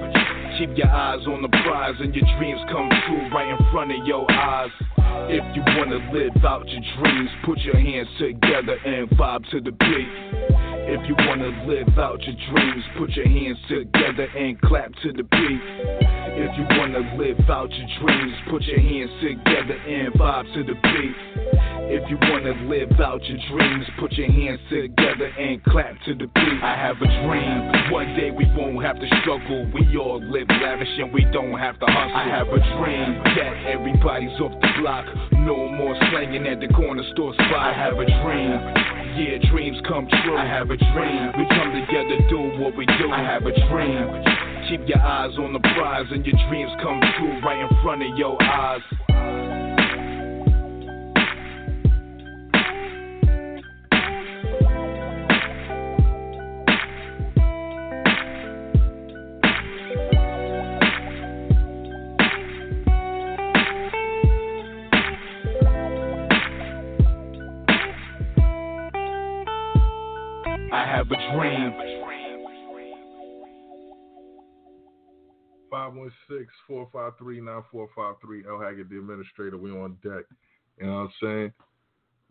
[0.57, 4.05] Keep your eyes on the prize and your dreams come true right in front of
[4.05, 4.69] your eyes.
[5.29, 9.71] If you wanna live out your dreams, put your hands together and vibe to the
[9.71, 10.72] beat.
[10.85, 15.23] If you wanna live out your dreams, put your hands together and clap to the
[15.23, 15.61] beat.
[16.35, 20.75] If you wanna live out your dreams, put your hands together and vibe to the
[20.75, 21.15] beat.
[21.87, 26.27] If you wanna live out your dreams, put your hands together and clap to the
[26.27, 26.59] beat.
[26.61, 27.91] I have a dream.
[27.91, 29.65] One day we won't have to struggle.
[29.73, 32.15] We all live lavish and we don't have to hustle.
[32.15, 35.05] I have a dream that everybody's off the block.
[35.31, 37.55] No more slanging at the corner store spot.
[37.55, 39.02] I have a dream.
[39.15, 40.35] Yeah, dreams come true.
[40.35, 41.31] I have a dream.
[41.37, 43.11] We come together, do what we do.
[43.11, 44.09] I have a dream.
[44.69, 48.17] Keep your eyes on the prize and your dreams come true right in front of
[48.17, 48.81] your eyes.
[70.73, 71.71] I have a dream.
[75.71, 78.47] 516-453-9453.
[78.47, 79.57] El Haggood, the administrator.
[79.57, 80.25] We on deck.
[80.79, 81.53] You know what I'm saying?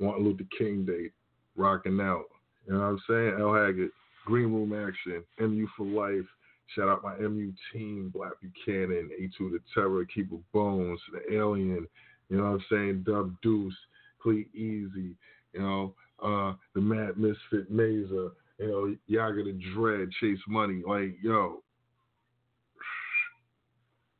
[0.01, 1.11] Martin Luther King Day.
[1.55, 2.24] Rocking out.
[2.66, 3.36] You know what I'm saying?
[3.38, 3.90] El Haggood.
[4.24, 5.22] Green Room Action.
[5.38, 6.26] MU for life.
[6.74, 8.11] Shout out my MU team.
[8.12, 9.09] Black Buchanan.
[9.20, 10.05] A2 the Terror.
[10.07, 11.01] Keeper Bones.
[11.12, 11.86] The Alien.
[12.28, 13.05] You know what I'm saying?
[13.07, 13.78] Dub Deuce.
[14.20, 15.16] Clee Easy.
[15.53, 18.30] You know, uh, the Mad Misfit Mazer.
[18.58, 20.10] You know, Yaga the Dread.
[20.20, 20.82] Chase Money.
[20.86, 21.62] Like, yo,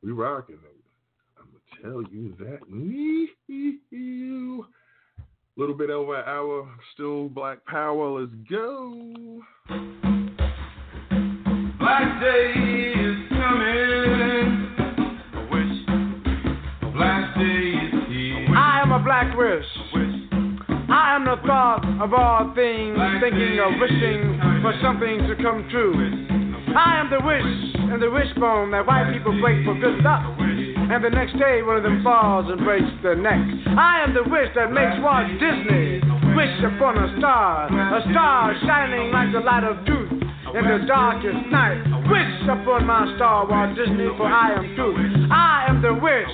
[0.03, 0.83] we rocking it.
[1.37, 2.59] I'm gonna tell you that.
[5.55, 8.19] A little bit over an hour, still Black Power.
[8.19, 9.41] Let's go.
[11.79, 12.53] Black Day
[12.97, 14.69] is coming.
[15.51, 15.85] Wish
[16.93, 18.55] Black Day is here.
[18.57, 19.65] I am a black wish.
[21.03, 25.99] I am the thought of all things, thinking of wishing for something to come true.
[26.71, 27.51] I am the wish
[27.91, 30.23] and the wishbone that white people break for good luck.
[30.39, 33.35] And the next day, one of them falls and breaks their neck.
[33.75, 35.99] I am the wish that makes Walt Disney
[36.39, 40.23] wish upon a star, a star shining like the light of truth
[40.55, 41.83] in the darkest night.
[42.07, 45.27] Wish upon my star, Walt Disney, for I am truth.
[45.27, 46.31] I am the wish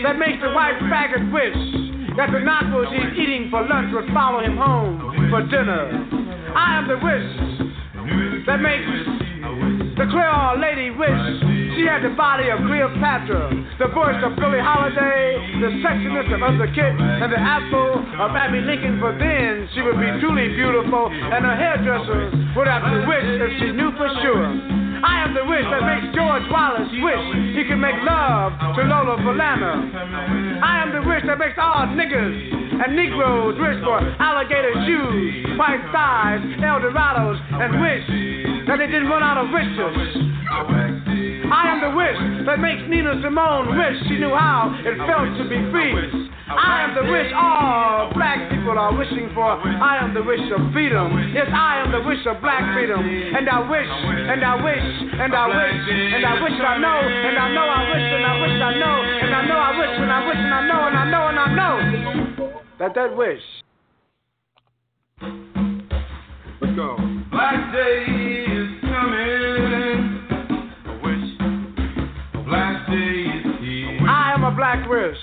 [0.00, 1.81] that makes the white faggot wish
[2.16, 5.00] that the nachos he's eating for lunch would follow him home
[5.30, 5.88] for dinner.
[6.54, 7.28] I am the wish
[8.46, 8.84] that makes
[9.96, 11.22] the Creole lady wish
[11.76, 13.48] she had the body of Cleopatra,
[13.78, 19.00] the voice of Billie Holiday, the sexiness of Eartha and the apple of Abbey Lincoln.
[19.00, 23.52] For then she would be truly beautiful, and her hairdresser would have to wish if
[23.60, 24.91] she knew for sure.
[25.02, 27.24] I am the wish that makes George Wallace wish
[27.58, 30.62] he could make love to Lola Falana.
[30.62, 35.82] I am the wish that makes all niggers and Negroes wish for alligator shoes, white
[35.92, 41.11] thighs, El Dorados, and wish that they didn't run out of wishes.
[41.52, 42.16] I am the wish
[42.48, 45.92] that makes Nina Simone wish she knew how it felt to be free.
[46.48, 49.60] I am the wish all black people are wishing for.
[49.60, 51.12] I am the wish of freedom.
[51.36, 53.04] Yes, I am the wish of black freedom.
[53.04, 57.36] And I wish, and I wish, and I wish, and I wish I know, and
[57.36, 60.08] I know I wish, and I wish I know, and I know I wish, and
[60.08, 61.76] I wish, and I know, and I know, and I know
[62.80, 63.44] that that wish.
[66.60, 66.96] Let's go.
[67.30, 70.11] Black day is coming.
[74.62, 75.18] Black wish.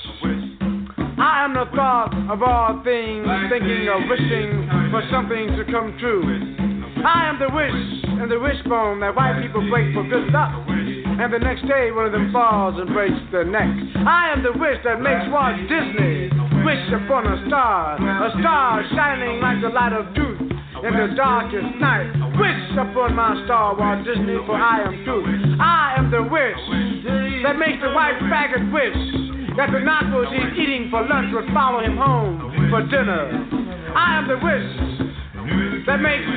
[1.15, 6.27] I am the thought of all things, thinking of wishing for something to come true.
[7.07, 10.51] I am the wish and the wishbone that white people break for good luck.
[10.67, 13.71] And the next day, one of them falls and breaks their neck.
[14.03, 16.27] I am the wish that makes Walt Disney
[16.67, 21.75] wish upon a star, a star shining like the light of truth in the darkest
[21.79, 22.07] night.
[22.39, 25.59] Wish upon my star, Walt Disney, for I am truth.
[25.59, 26.61] I am the wish
[27.43, 28.95] that makes the white faggot wish
[29.57, 33.27] that the nachos he's eating for lunch would follow him home for dinner.
[33.95, 36.27] I am the wish that makes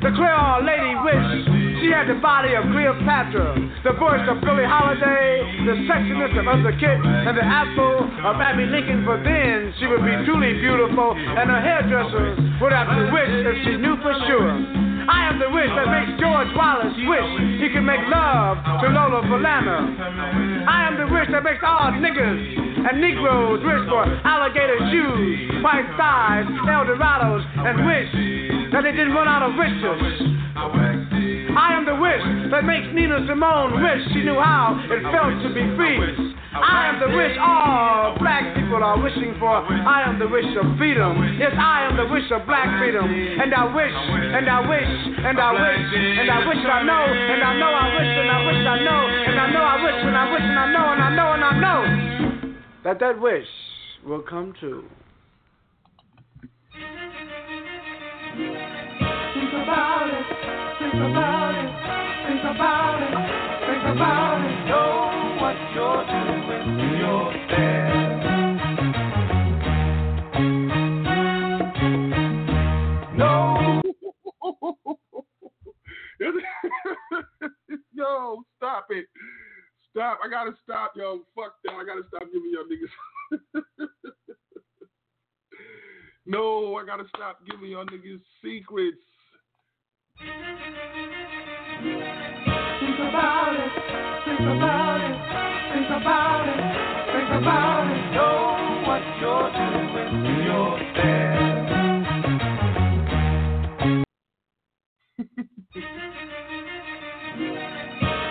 [0.00, 5.44] the Creole lady wish she had the body of Cleopatra, the voice of Billie Holiday,
[5.68, 9.04] the sexiness of Eartha and the apple of Abbey Lincoln.
[9.04, 13.56] For then she would be truly beautiful, and her hairdresser would have to wish if
[13.68, 14.56] she knew for sure.
[15.04, 17.30] I am the wish that makes George Wallace wish
[17.60, 20.64] he could make love to Lola Falana.
[20.64, 25.84] I am the wish that makes all niggas and Negroes wish for alligator shoes, white
[26.00, 31.33] thighs, Eldorados, and wish that they didn't run out of riches.
[31.54, 35.48] I am the wish that makes Nina Simone wish she knew how it felt to
[35.54, 36.34] be free.
[36.54, 39.62] I am the wish all black people are wishing for.
[39.62, 41.38] I am the wish of freedom.
[41.38, 43.06] Yes, I am the wish of black freedom.
[43.06, 47.42] And I wish, and I wish, and I wish, and I wish I know, and
[47.42, 49.00] I know I wish, and I wish I know,
[49.30, 51.44] and I know I wish, and I wish, and I know, and I know, and
[51.44, 51.80] I know
[52.84, 53.46] that that wish
[54.04, 54.84] will come true.
[59.64, 60.26] Think about it,
[60.78, 61.72] think about it,
[62.28, 63.16] think about it,
[63.64, 64.56] think about it.
[64.68, 68.04] Know what you're doing to yourself.
[73.16, 73.80] No.
[77.94, 79.06] yo, stop it.
[79.92, 80.18] Stop.
[80.22, 81.24] I gotta stop, yo.
[81.34, 81.72] Fuck that.
[81.72, 82.92] I gotta stop giving y'all niggas.
[86.26, 89.00] no, I gotta stop giving y'all niggas secrets.
[90.16, 90.30] Think
[92.98, 93.72] about it,
[94.24, 95.18] think about it,
[95.74, 96.60] think about it,
[97.12, 98.02] think about it.
[98.14, 101.66] Know what you're doing to yourself.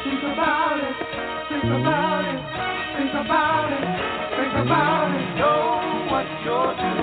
[0.03, 0.95] Think about it,
[1.49, 2.39] think about it,
[2.95, 3.83] think about it,
[4.37, 5.27] think about it.
[5.37, 7.02] Know what you're doing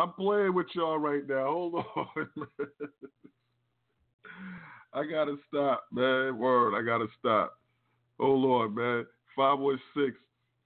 [0.00, 1.44] I'm playing with y'all right now.
[1.44, 2.06] Hold on.
[4.94, 6.38] I gotta stop, man.
[6.38, 7.58] Word, I gotta stop.
[8.18, 9.06] Hold on, man.
[9.36, 10.16] 516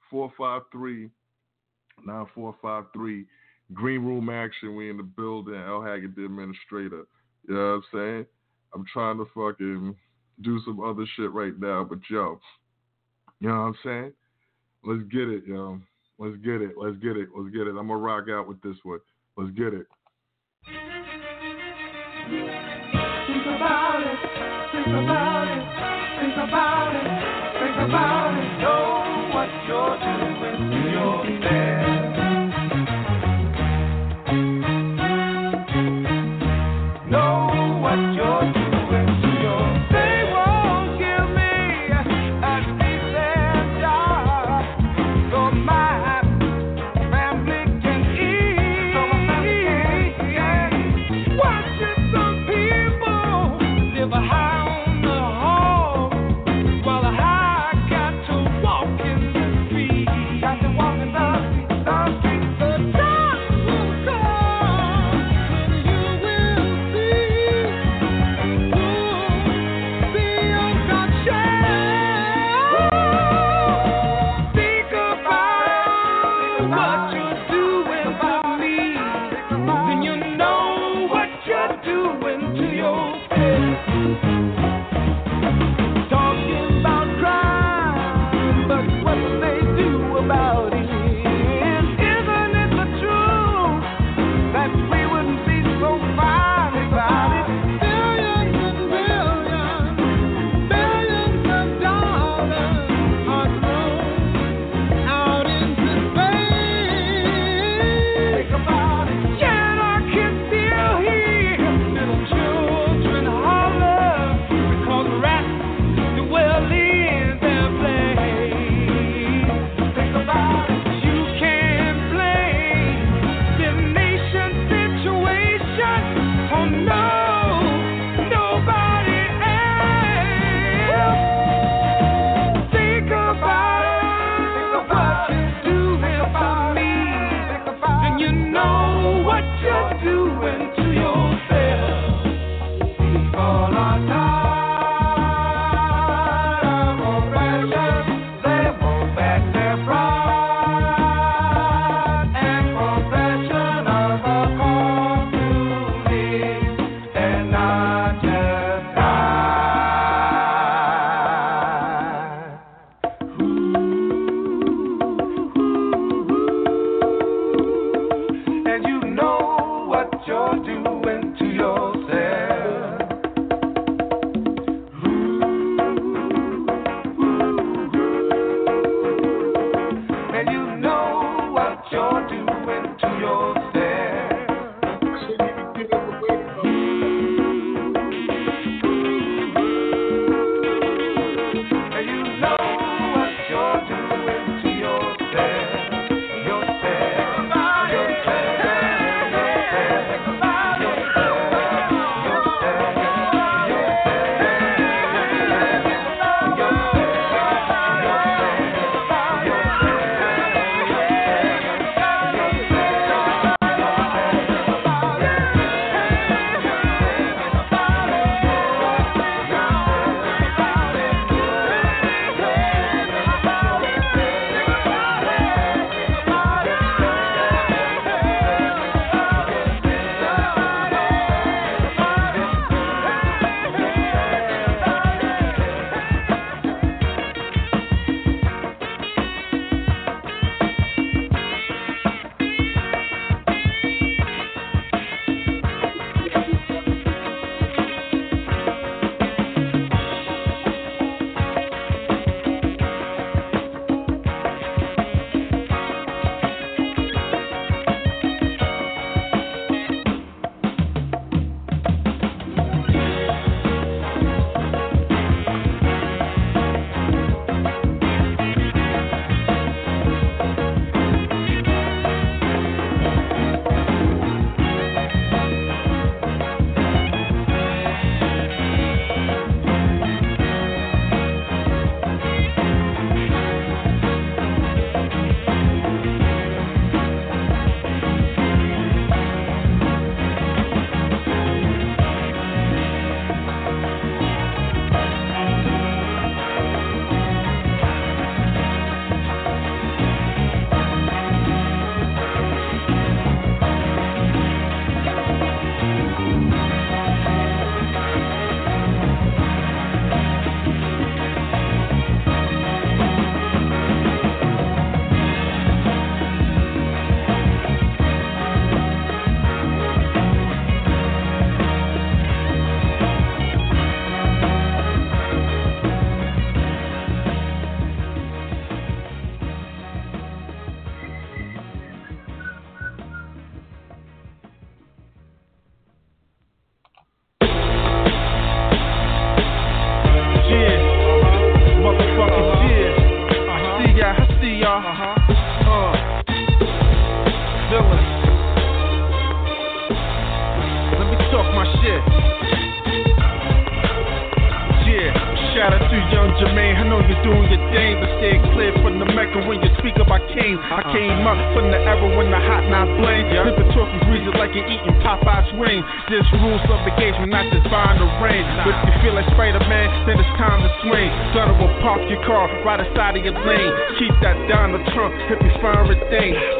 [0.08, 1.10] 453
[2.06, 3.26] 9453.
[3.72, 5.54] Green Room Action, we in the building.
[5.56, 7.06] El Haggood, the administrator.
[7.48, 8.26] You know what I'm saying?
[8.72, 9.96] I'm trying to fucking
[10.42, 12.38] do some other shit right now, but yo,
[13.40, 14.12] you know what I'm saying?
[14.84, 15.80] Let's get it, yo.
[16.18, 16.74] Let's get it.
[16.76, 17.30] Let's get it.
[17.36, 17.70] Let's get it.
[17.70, 19.00] I'm gonna rock out with this one.
[19.36, 19.86] Let's get it.
[20.64, 20.76] Think
[23.50, 24.18] about it,
[24.70, 25.62] think about it,
[26.20, 27.08] think about it,
[27.58, 28.46] think about it.
[28.62, 30.23] Know what you're doing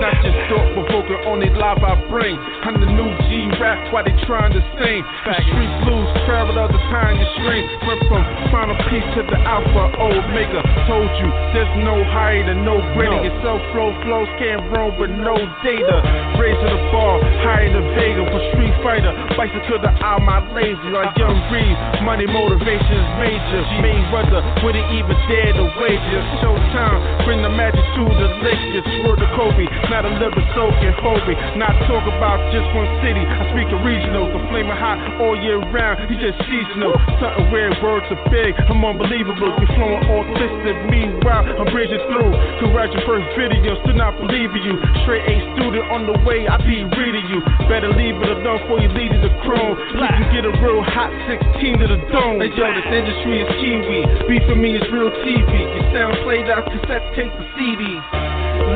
[0.03, 2.35] Not just thought provoking, only live I bring.
[2.67, 5.01] I'm the new G rap why they trying to sing.
[5.27, 7.65] The street blues traveled the time your string.
[7.87, 10.61] Went from final piece to the alpha omega.
[10.91, 13.21] Told you there's no higher than no greater.
[13.23, 15.97] Your self flow flows can't roam with no data.
[16.41, 19.13] Raising the bar, higher than Vega for Street Fighter.
[19.39, 21.77] Bicycle to out my lazy like Young Reed.
[22.03, 23.63] Money motivation is major.
[23.85, 26.23] Main brother wouldn't even dare to wager.
[26.41, 28.81] Showtime, bring the magic to the Lakers.
[29.05, 31.37] Word to Kobe, not a liver soaking Hobie.
[31.61, 33.21] Not talk about just one city.
[33.21, 36.01] I speak a regional, the flaming hot all year round.
[36.09, 36.97] You just seasonal.
[37.21, 38.57] Something weird, words are big.
[38.73, 39.53] I'm unbelievable.
[39.53, 40.77] You're flowing autistic.
[40.89, 42.33] Meanwhile, I'm bridging through.
[42.65, 44.81] Congrats your first video, still not believing you.
[45.05, 47.45] Straight A student on the way, I be reading you.
[47.69, 49.77] Better leave it alone before you lead to the chrome.
[49.77, 52.41] You can get a real hot 16 to the dome.
[52.41, 53.49] Hey, yo, this industry is
[53.83, 55.51] Beef for me is real TV.
[55.51, 58.05] Your sound played out cassette tape for CDs.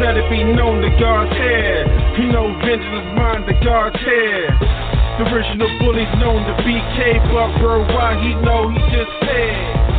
[0.03, 1.87] Let it be known that God's here.
[2.19, 4.51] He know vengeance is mine, that God's here.
[5.23, 9.98] The original bully's known to BK, but worldwide he know he just said.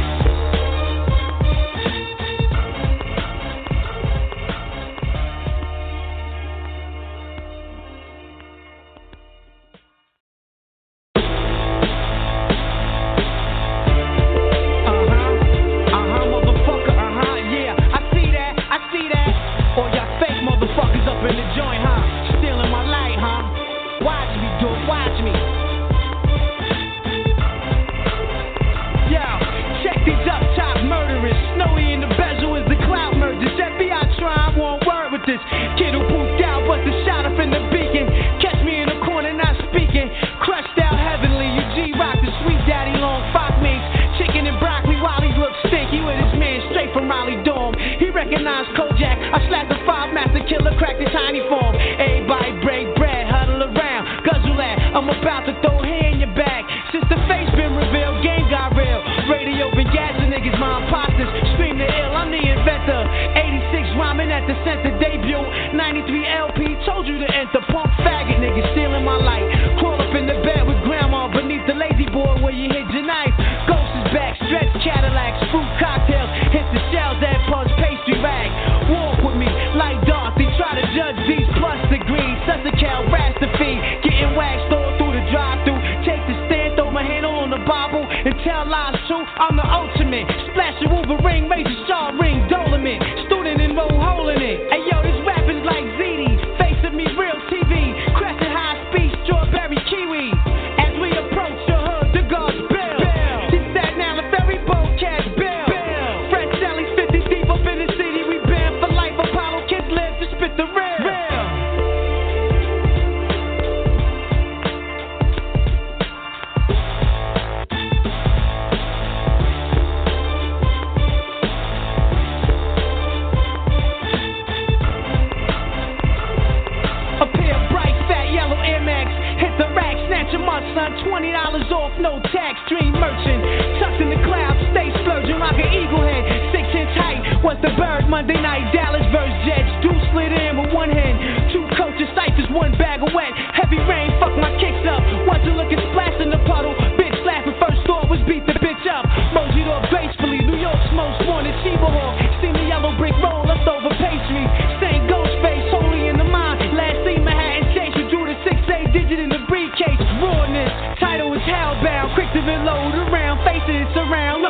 [131.80, 132.59] Off, no tax.
[132.67, 133.39] Dream merchant,
[133.80, 136.23] tucked in the clouds, stay splurging like an eagle head.
[136.51, 138.67] Six inch height, was the bird Monday night.
[138.75, 141.49] Dallas versus Jets, do split in with one hand.
[141.55, 143.32] Two coaches, ciphers, one bag of wet.
[143.55, 145.01] Heavy rain, fuck my kicks up.
[145.23, 146.75] Wasn't looking splash in the puddle.
[146.99, 149.07] Bitch laughing, first thought was beat the bitch up.
[149.32, 152.28] Moseyed off gracefully, New York's most wanted Chiba Hawk.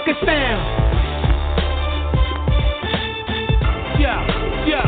[0.09, 0.65] At sound.
[4.01, 4.15] Yo,
[4.65, 4.81] yo,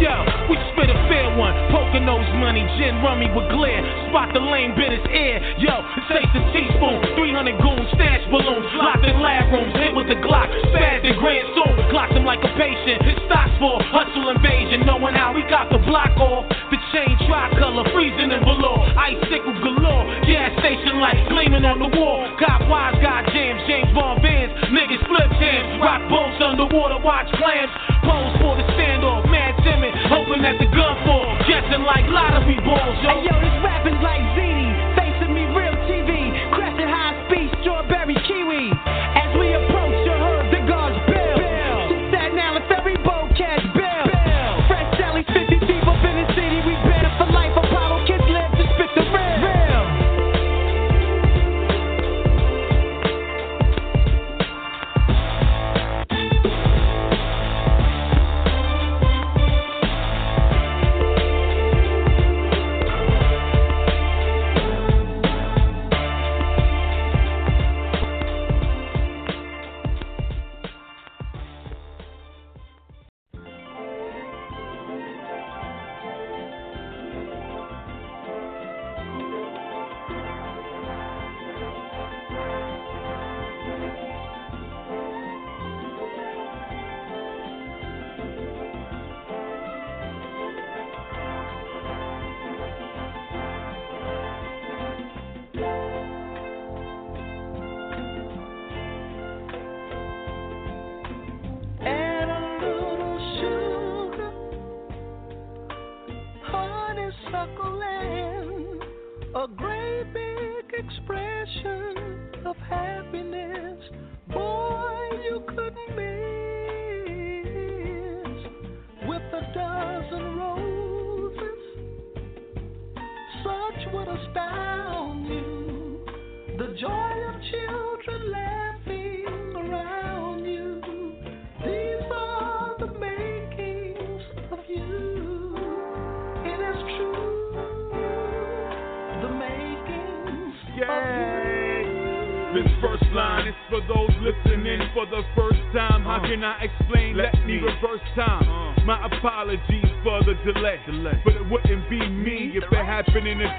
[0.00, 0.14] yo,
[0.48, 1.52] we spit a fair one.
[1.68, 3.84] Poker nose money, gin rummy with glare.
[4.08, 5.36] Spot the lame bit his ear.
[5.60, 5.76] Yo,
[6.08, 7.04] taste the teaspoon.
[7.20, 8.64] 300 goons, stash balloons.
[8.80, 10.48] Locked in lab rooms, hit with the Glock.
[10.72, 11.76] Spaz the grand soon.
[11.90, 13.04] Clocked him like a patient.
[13.04, 14.88] His stocks for hustle invasion.
[14.88, 16.48] Knowing how we got the block off.
[16.72, 18.80] The chain tricolor, freezing in below.
[18.96, 20.21] Icicle galore.
[20.58, 22.26] Station lights gleaming on the wall.
[22.40, 24.52] Got wise, got jams, James Bond bands.
[24.68, 25.80] Niggas flip jams.
[25.80, 27.72] Rock boats underwater, watch clams.
[28.02, 29.28] Pose for the standoff.
[29.30, 31.30] Mad timid, hoping that the gun fall.
[31.46, 33.10] Guessing like lottery balls, yo.
[33.12, 34.71] Hey, yo, this rapping's like ZD.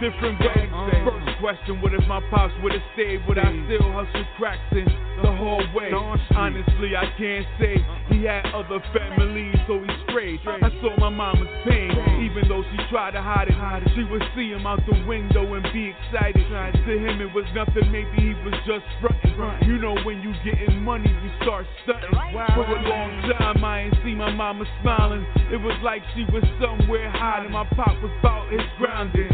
[0.04, 0.68] Different way.
[1.08, 3.24] First question, what if my pops would have stayed?
[3.28, 4.84] Would I still hustle cracks in
[5.24, 5.92] the whole way?
[6.36, 7.80] Honestly, I can't say
[8.12, 10.40] he had other families, so he strayed.
[10.44, 13.56] I saw my mama's pain, even though she tried to hide it.
[13.96, 16.44] She would see him out the window and be excited.
[16.44, 19.32] To him, it was nothing, maybe he was just fronting.
[19.68, 22.12] You know, when you getting money, you start stunting.
[22.12, 25.26] For a long time, I ain't see my mama smiling.
[25.52, 27.52] It was like she was somewhere hiding.
[27.52, 29.32] My pop was about his grounding.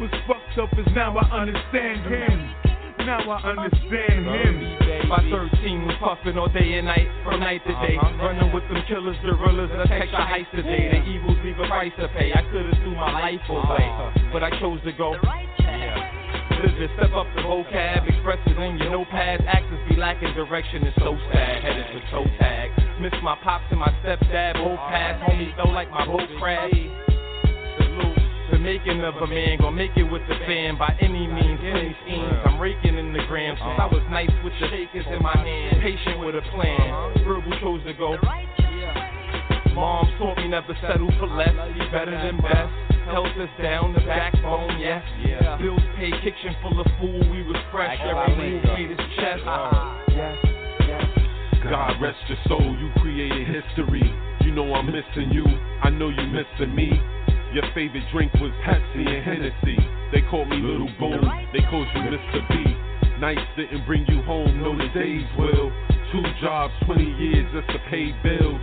[0.00, 2.36] Was fucked up as now I understand him.
[3.06, 4.54] Now I understand him.
[5.06, 7.94] By 13 was puffing all day and night, from night to day.
[7.94, 8.18] Uh-huh.
[8.18, 10.90] Running with them killers, gorillas, let's catch the heist today.
[10.90, 12.34] The evils leave a price to pay.
[12.34, 13.70] I could've threw my life uh-huh.
[13.70, 13.86] away,
[14.32, 15.14] but I chose to go.
[16.64, 19.46] Vivid, step up the vocab, express it in your notepads.
[19.46, 21.62] Actors be lacking direction, it's so sad.
[21.62, 22.70] Headed to toe tag.
[23.00, 25.22] Miss my pops and my stepdad, both passed.
[25.22, 27.13] Homies felt like my boat crashed.
[28.64, 28.80] Salute.
[28.80, 31.96] The making of a man, gonna make it with the fam by any means, any
[32.04, 32.32] schemes.
[32.46, 35.82] I'm raking in the gram since I was nice with the shakers in my hand,
[35.82, 37.24] patient with a plan.
[37.24, 38.16] Verbal chose to go.
[39.74, 42.72] Mom taught me never settle for less, be better than best.
[43.04, 45.02] Held us down, the backbone, yes.
[45.60, 47.98] Bills paid, kitchen full of food, we was fresh.
[48.00, 49.42] Every move made his chest.
[50.08, 50.38] Yes,
[50.88, 51.04] yes.
[51.68, 54.08] God rest your soul, you created history.
[54.40, 55.44] You know I'm missing you,
[55.82, 56.92] I know you missing me.
[57.54, 59.78] Your favorite drink was Pepsi and Hennessy.
[60.10, 62.42] They called me Little Boom, they called you Mr.
[62.50, 62.74] B.
[63.20, 65.70] Nights didn't bring you home, no the days will.
[66.10, 68.60] Two jobs, 20 years just to pay bills.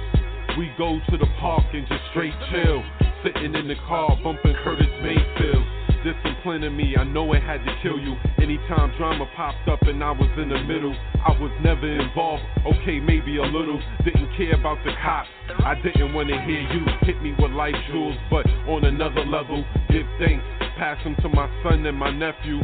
[0.60, 2.84] We go to the park and just straight chill.
[3.24, 5.81] Sitting in the car, bumping Curtis Mayfield.
[6.04, 8.16] Disciplining me, I know it had to kill you.
[8.42, 12.42] Anytime drama popped up and I was in the middle, I was never involved.
[12.66, 13.80] Okay, maybe a little.
[14.04, 15.30] Didn't care about the cops.
[15.64, 19.64] I didn't want to hear you hit me with life jewels, but on another level,
[19.92, 20.44] give thanks.
[20.78, 22.62] Pass them to my son and my nephew.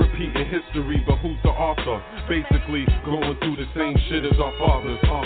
[0.00, 2.00] Repeating history, but who's the author?
[2.28, 4.98] Basically, going through the same shit as our fathers.
[5.04, 5.24] Uh,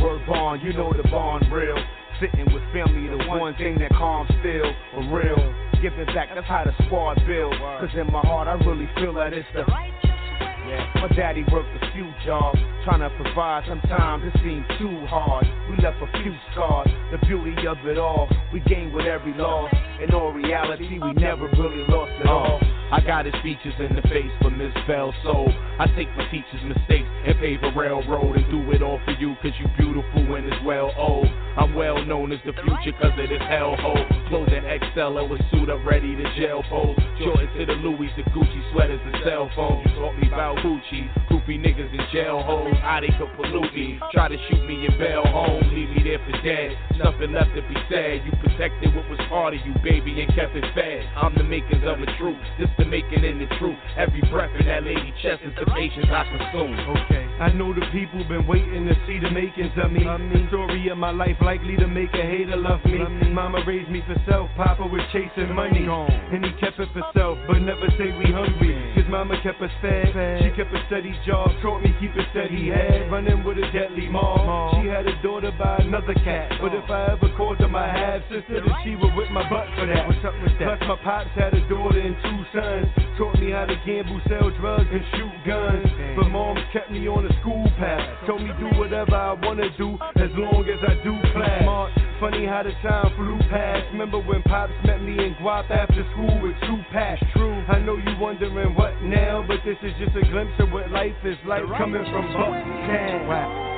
[0.00, 1.76] Word bond, you know the bond real.
[2.20, 5.40] Sitting with family, the one thing that calms still, for real.
[5.80, 7.54] Giving back, that's how the squad build.
[7.56, 9.64] Cause in my heart, I really feel that it's the.
[9.64, 10.92] Yeah.
[10.96, 13.64] My daddy worked a few jobs, trying to provide.
[13.66, 15.46] Sometimes it seemed too hard.
[15.70, 16.88] We left a few scars.
[17.10, 19.72] The beauty of it all, we gained with every loss.
[20.02, 22.58] In all reality, we never really lost it all.
[22.90, 25.52] I got his features in the face for Miss Bell Soul.
[25.78, 29.36] I take my teacher's mistakes and pave a railroad and do it all for you
[29.42, 31.28] cause you beautiful and it's well old.
[31.56, 34.02] I'm well known as the future cause of this hellhole.
[34.28, 36.98] Clothing XL with suit up ready to jail pose.
[37.22, 39.86] Jordan to the Louis, the Gucci sweaters and cell phones.
[39.86, 42.74] You taught me about Gucci, goofy niggas in jail holes.
[42.82, 46.18] How they could pollute me, try to shoot me in bail home, leave me there
[46.26, 46.74] for dead.
[46.98, 48.26] Nothing left to be said.
[48.26, 51.02] You protected what was part of you, baby, and kept it fed.
[51.16, 52.38] I'm the makers of the truth.
[52.58, 53.78] This the making in the truth.
[53.98, 56.78] Every breath in that lady chest is the patience I consume.
[56.78, 57.26] Okay.
[57.40, 60.04] I know the people been waiting to see the makings of me.
[60.04, 63.02] The story of my life likely to make a hater love me.
[63.32, 65.88] Mama raised me for self, Papa was chasing money.
[65.88, 68.76] And he kept it for self, but never say we hungry.
[68.94, 70.12] Cause mama kept us fed.
[70.44, 73.10] She kept a steady job, taught me keep a steady head.
[73.10, 74.82] Running with a deadly mom.
[74.82, 76.52] She had a daughter by another cat.
[76.60, 79.66] But if I ever called her my half sister, then she would whip my butt
[79.80, 80.06] for that.
[80.06, 80.78] What's up with that?
[80.78, 82.86] Plus my pops had a daughter and two sons.
[83.16, 85.88] Taught me how to gamble, sell drugs, and shoot guns.
[86.16, 88.04] But mom kept me on a school path.
[88.26, 91.64] Told me do whatever I wanna do as long as I do class.
[91.64, 91.92] Smart.
[92.20, 93.88] Funny how the time flew past.
[93.92, 97.22] Remember when Pops met me in Guap after school with two packs?
[97.32, 97.64] True.
[97.68, 101.16] I know you wondering what now, but this is just a glimpse of what life
[101.24, 103.26] is like coming from Bucktown.
[103.26, 103.70] Wow.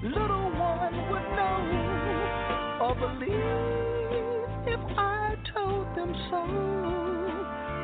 [0.00, 0.47] Little one would know
[2.88, 3.28] or believe
[4.66, 6.40] if I told them so.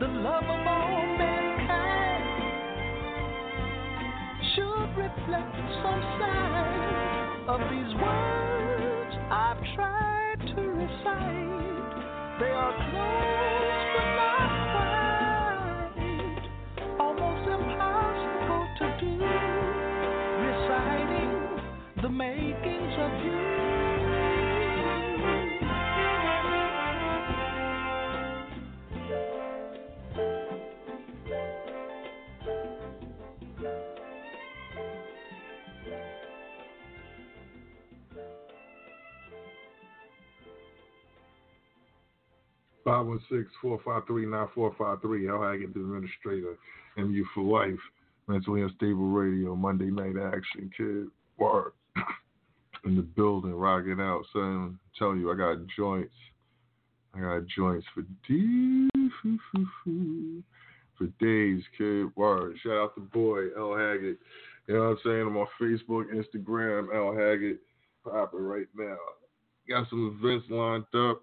[0.00, 2.24] The love of all mankind
[4.54, 11.92] should reflect some sign of these words I've tried to recite.
[12.40, 13.67] They are close
[42.88, 45.28] 516-453-9453.
[45.28, 46.56] Al Haggood, the administrator,
[46.96, 47.78] MU for Life,
[48.26, 51.08] Mentally Unstable Radio, Monday Night Action, Kid
[51.38, 51.74] Work.
[52.84, 54.78] In the building, rocking out, son.
[54.98, 56.14] Tell you, I got joints.
[57.14, 58.88] I got joints for D
[60.98, 62.14] for days, kid.
[62.16, 62.56] Word.
[62.62, 64.16] Shout out the boy, Al Haggood.
[64.66, 65.22] You know what I'm saying?
[65.22, 67.58] I'm on Facebook, Instagram, Al Haggood.
[68.04, 68.96] Popping right now.
[69.68, 71.22] Got some events lined up.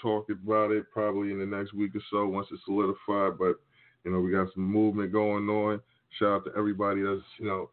[0.00, 3.38] Talk about it probably in the next week or so once it's solidified.
[3.38, 3.56] But
[4.04, 5.80] you know, we got some movement going on.
[6.18, 7.70] Shout out to everybody that's you know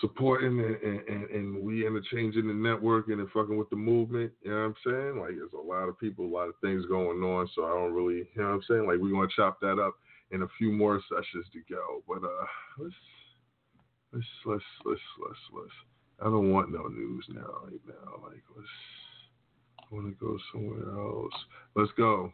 [0.00, 4.32] supporting and, and, and, we interchanging the network and fucking with the movement.
[4.42, 5.20] You know what I'm saying?
[5.20, 7.48] Like there's a lot of people, a lot of things going on.
[7.54, 8.86] So I don't really, you know what I'm saying?
[8.86, 9.94] Like we're gonna chop that up
[10.30, 12.02] in a few more sessions to go.
[12.08, 12.46] But uh,
[12.78, 12.94] let's
[14.12, 15.74] let's let's let's let's let's.
[16.20, 18.22] I don't want no news now, right now.
[18.22, 18.68] Like let's.
[19.94, 21.32] Want to go somewhere else.
[21.76, 22.32] Let's go.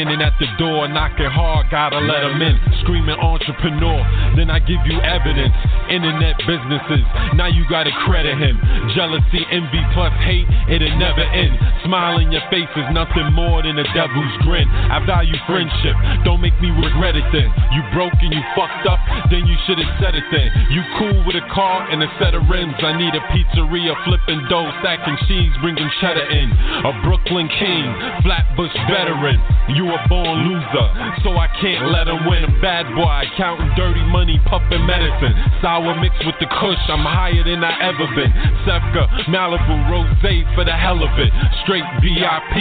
[0.00, 2.56] Standing at the door, knocking hard, gotta let let 'em in.
[2.80, 4.00] Screaming entrepreneur,
[4.34, 5.54] then I give you evidence.
[5.88, 8.56] Internet businesses, now you gotta credit him.
[8.94, 11.58] Jealousy, envy, plus hate, it'll never end.
[11.84, 14.68] Smile in your face is nothing more than a devil's grin.
[14.90, 17.52] I value friendship, don't make me regret it then.
[17.72, 19.00] You broke and you fucked up,
[19.30, 20.50] then you should've said it then.
[20.70, 22.74] You cool with a car and a set of rims.
[22.82, 26.50] I need a pizzeria, flipping dough, stacking cheese, bringing cheddar in.
[26.84, 29.40] A Brooklyn king, Flatbush veteran.
[29.68, 30.86] You a born loser,
[31.22, 32.44] so I can't let him win.
[32.44, 35.34] A bad boy, counting dirty money, puffing medicine.
[35.62, 38.32] Sour mixed with the kush, I'm higher than I ever been.
[38.66, 40.06] Sefka, Malibu, Rose
[40.54, 41.32] for the hell of it.
[41.62, 42.56] Straight VIP,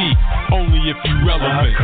[0.51, 1.75] only if you relevant.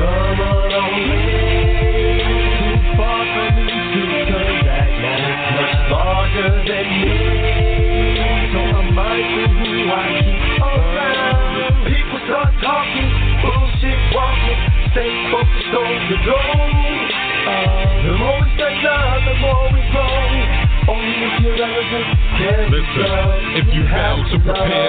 [24.36, 24.85] To prepare,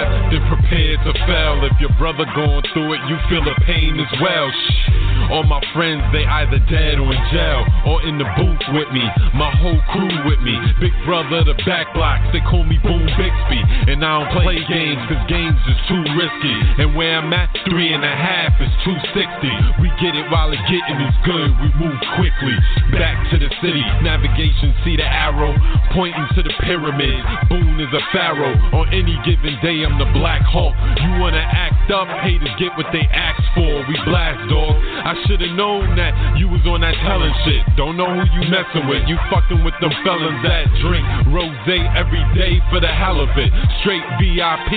[2.07, 4.47] brother going through it, you feel the pain as well.
[4.47, 4.87] Shh.
[5.27, 9.03] All my friends, they either dead or in jail or in the booth with me.
[9.35, 10.55] My whole crew with me.
[10.78, 13.59] Big brother, the back blocks, they call me Boom Bixby.
[13.91, 16.55] And I don't play games, cause games is too risky.
[16.78, 19.83] And where I'm at, three and a half is 260.
[19.83, 22.55] We get it while the getting is good, we move quickly.
[22.95, 25.59] Back to the city, navigation, see the arrow,
[25.91, 27.19] pointing to the pyramid.
[27.51, 28.55] Boone is a pharaoh.
[28.78, 30.78] On any given day, I'm the Black Hawk.
[31.03, 33.84] You wanna act up, haters get what they ask for.
[33.86, 34.74] We blast, dog.
[34.76, 37.62] I should've known that you was on that telling shit.
[37.76, 39.06] Don't know who you messing with.
[39.08, 41.54] You fucking with them fellas that drink rose
[41.96, 43.50] every day for the hell of it.
[43.82, 44.72] Straight VIP,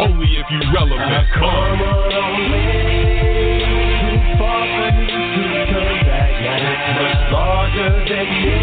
[0.00, 1.26] only if you relevant.
[1.34, 1.80] Come on.
[1.80, 3.20] Uh.
[4.00, 7.00] Too far from me to turn back now.
[7.00, 8.56] Much larger than me.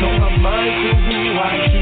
[0.00, 1.75] So I'm mindful who I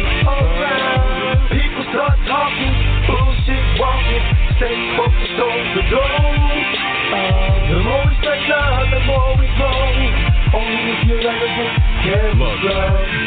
[11.55, 12.59] Look,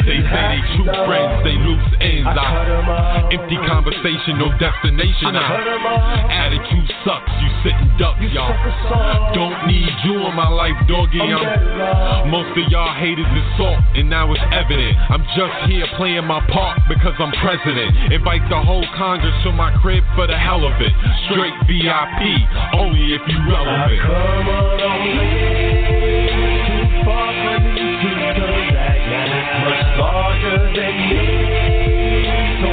[0.06, 2.28] they say they true friends, they loose ends.
[2.28, 5.34] I empty conversation, no destination.
[5.34, 6.28] I cut 'em off.
[6.28, 8.52] I, attitude sucks, you sitting duck, y'all.
[9.34, 11.20] Don't need you in my life, doggy.
[11.20, 14.96] I'm, most of y'all haters is salt, and now it's evident.
[15.10, 18.12] I'm just here playing my part because I'm president.
[18.12, 20.92] Invite the whole Congress to my crib for the hell of it.
[21.30, 22.22] Straight VIP,
[22.74, 23.98] only if you relevant.
[30.40, 31.24] darker than me.
[32.60, 32.68] So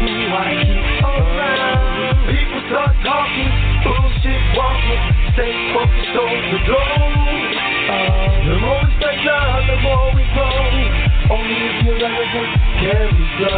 [0.00, 2.26] who I keep around.
[2.28, 3.52] People start talking,
[3.84, 5.02] bullshit walking.
[5.34, 7.12] Stay focused on the goal.
[8.44, 8.82] The.
[11.30, 11.94] Only if you
[13.38, 13.56] go,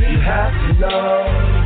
[0.00, 1.63] you have to know.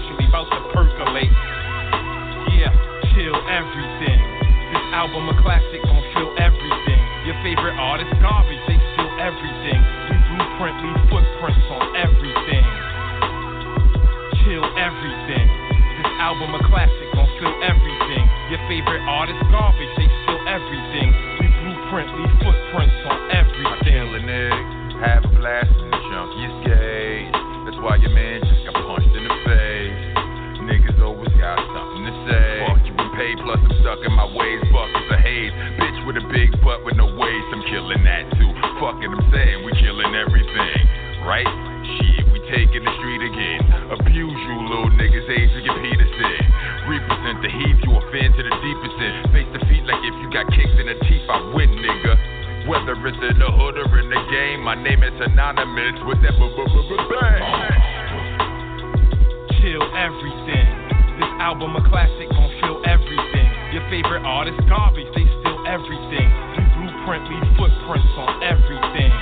[0.00, 1.32] information about to percolate.
[2.56, 2.72] Yeah,
[3.12, 4.20] chill everything.
[4.72, 7.00] This album a classic, gon' feel everything.
[7.26, 9.80] Your favorite artist garbage, they steal everything.
[10.08, 12.64] We blueprint, leave footprints on everything.
[14.44, 15.46] Chill everything.
[16.00, 18.24] This album a classic, gon' feel everything.
[18.48, 21.08] Your favorite artist garbage, they steal everything.
[21.42, 23.68] We blueprint, leave footprints on everything.
[23.68, 25.89] I kill a nigga, have blast.
[34.00, 35.52] In my ways, fuck is a haze.
[35.76, 38.48] Bitch with a big butt with no waist, I'm killing that too.
[38.80, 40.80] Fuck it, I'm saying, we killing everything,
[41.28, 41.44] right?
[41.44, 43.60] Shit, we taking the street again.
[43.92, 46.40] Abuse you little niggas, Adrian Peterson.
[46.88, 49.20] Represent the heat, you offend to the deepest end.
[49.36, 52.16] Face the feet like if you got kicks in the teeth, I win, nigga.
[52.72, 56.40] Whether it's in the hood or in the game, my name is anonymous with that
[56.40, 57.44] bang.
[59.60, 60.68] Chill everything.
[61.20, 63.39] This album a classic, gon' feel everything.
[63.70, 66.26] Your favorite artist, garbage, they steal everything.
[66.58, 69.12] We blueprint, leave footprints on everything.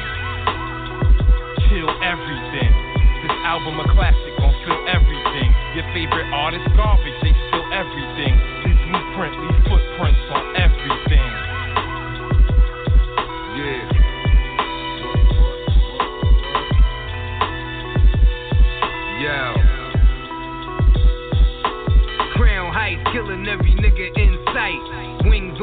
[1.69, 2.73] Kill everything.
[3.21, 5.53] This album a classic, gon' feel everything.
[5.77, 8.41] Your favorite artist, garbage, they steal everything.
[8.65, 11.29] We blueprint, leave footprints on everything.
[13.53, 13.85] Yeah.
[19.21, 19.53] Yeah.
[22.33, 23.78] Crown Heights, killing every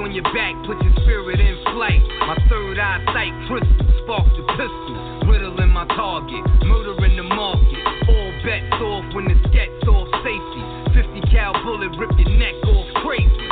[0.06, 2.06] on your back, put your spirit in flight.
[2.30, 5.26] My third eye sight, crystal, spark the pistol.
[5.26, 7.82] Riddling my target, murder in the market.
[8.06, 10.62] All bets off when the sket's off safety.
[10.94, 13.50] 50 cal bullet, rip your neck off crazy.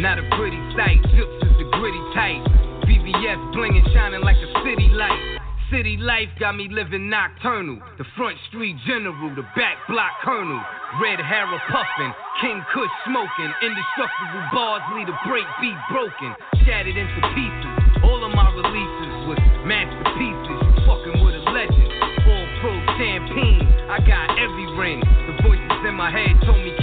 [0.00, 2.48] Not a pretty sight, zips is the gritty type.
[2.88, 5.40] BBS blinging, shining like a city light.
[5.70, 7.78] City life got me living nocturnal.
[7.96, 10.58] The front street general, the back block colonel.
[10.98, 12.10] Red Harrow puffin',
[12.42, 13.50] King Kush smoking.
[13.62, 16.34] Indestructible bars lead a break beat broken.
[16.66, 18.02] Shattered into pieces.
[18.02, 20.58] All of my releases was masterpieces.
[20.90, 21.90] Fucking with a legend.
[22.26, 23.62] All pro champagne.
[23.86, 24.98] I got every ring.
[25.06, 26.74] The voices in my head told me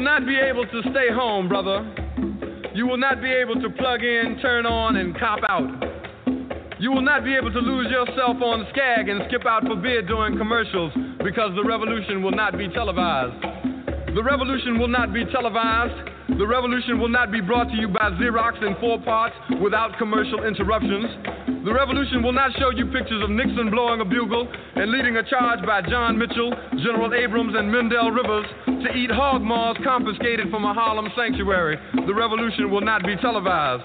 [0.00, 1.84] will not be able to stay home, brother.
[2.72, 5.68] You will not be able to plug in, turn on, and cop out.
[6.78, 10.00] You will not be able to lose yourself on Skag and skip out for beer
[10.00, 10.90] during commercials
[11.22, 13.44] because the revolution will not be televised.
[14.14, 16.08] The revolution will not be televised.
[16.38, 20.44] The revolution will not be brought to you by Xerox in four parts without commercial
[20.44, 21.06] interruptions.
[21.64, 25.22] The revolution will not show you pictures of Nixon blowing a bugle and leading a
[25.28, 30.64] charge by John Mitchell, General Abrams, and Mendel Rivers to eat hog maws confiscated from
[30.64, 31.76] a Harlem sanctuary.
[32.06, 33.84] The revolution will not be televised.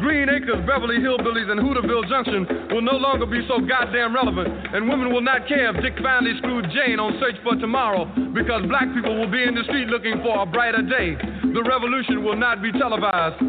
[0.00, 4.88] Green Acres, Beverly Hillbillies, and Hooterville Junction will no longer be so goddamn relevant, and
[4.88, 8.86] women will not care if Dick finally screwed Jane on Search for Tomorrow because black
[8.94, 11.18] people will be in the street looking for a brighter day.
[11.42, 13.42] The revolution will not be televised.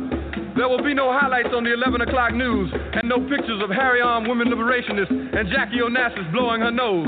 [0.57, 4.01] There will be no highlights on the 11 o'clock news and no pictures of Harry
[4.01, 7.07] Arm women liberationists and Jackie Onassis blowing her nose.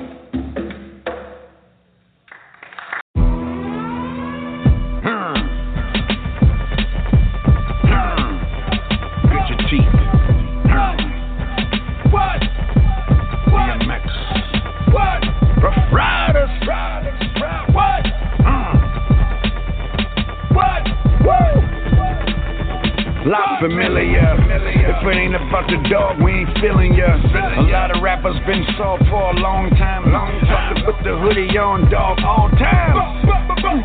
[23.25, 24.17] Lot familiar.
[24.17, 27.15] If it ain't about the dog, we ain't feeling ya.
[27.15, 30.11] A lot of rappers been soft for a long time.
[30.11, 32.97] Long time put the hoodie on, dog, all time.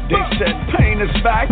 [0.08, 1.50] They said pain is back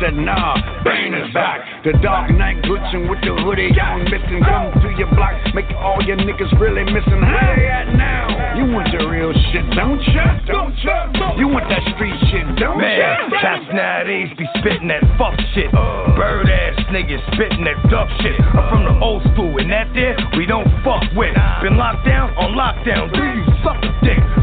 [0.00, 1.84] said, nah, brain is back.
[1.84, 4.42] The Dark Knight glitching with the hoodie on, missing.
[4.42, 7.20] Come to your block, make all your niggas really missing.
[7.20, 8.56] Where at now?
[8.56, 10.38] You want the real shit, don't ya?
[10.46, 11.36] Don't ya?
[11.36, 13.28] You want that street shit, don't Man, ya?
[13.28, 15.70] Man, cats nowadays be spitting that fuck shit.
[15.72, 18.38] Bird ass niggas spitting that duck shit.
[18.40, 21.34] I'm from the old school, and that there we don't fuck with.
[21.62, 23.93] Been locked down on lockdown, do you suck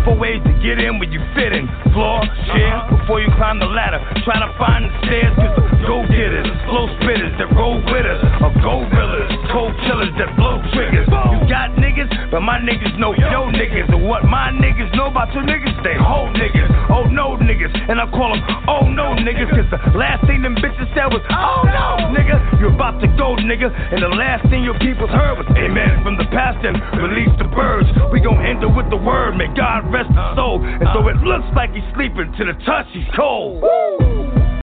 [0.03, 1.69] Four ways to get in when you fit in.
[1.93, 2.97] Floor, chair, uh-huh.
[2.97, 4.01] before you climb the ladder.
[4.25, 8.21] Try to find the stairs, cause the go getters, slow spitters that roll with us,
[8.41, 11.05] or gorillas, cold killers that blow triggers.
[11.05, 13.93] You got niggas, but my niggas know yo niggas.
[13.93, 16.69] And what my niggas know about your niggas, they whole niggas.
[16.89, 20.55] Oh no niggas, and I call them oh no niggas, cause the last thing them
[20.55, 22.39] bitches said was oh, oh no nigga.
[22.59, 26.17] You're about to go nigga, and the last thing your peoples heard was amen from
[26.17, 27.89] the past and release the birds.
[28.11, 30.63] We gon' end it with the word, may God rest his soul.
[30.63, 33.63] And so it looks like he's sleeping to the touch, he's cold.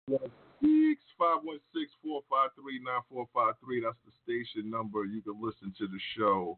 [0.10, 3.82] Six five one six four five three nine four five three.
[3.82, 5.06] That's the station number.
[5.06, 6.58] You can listen to the show.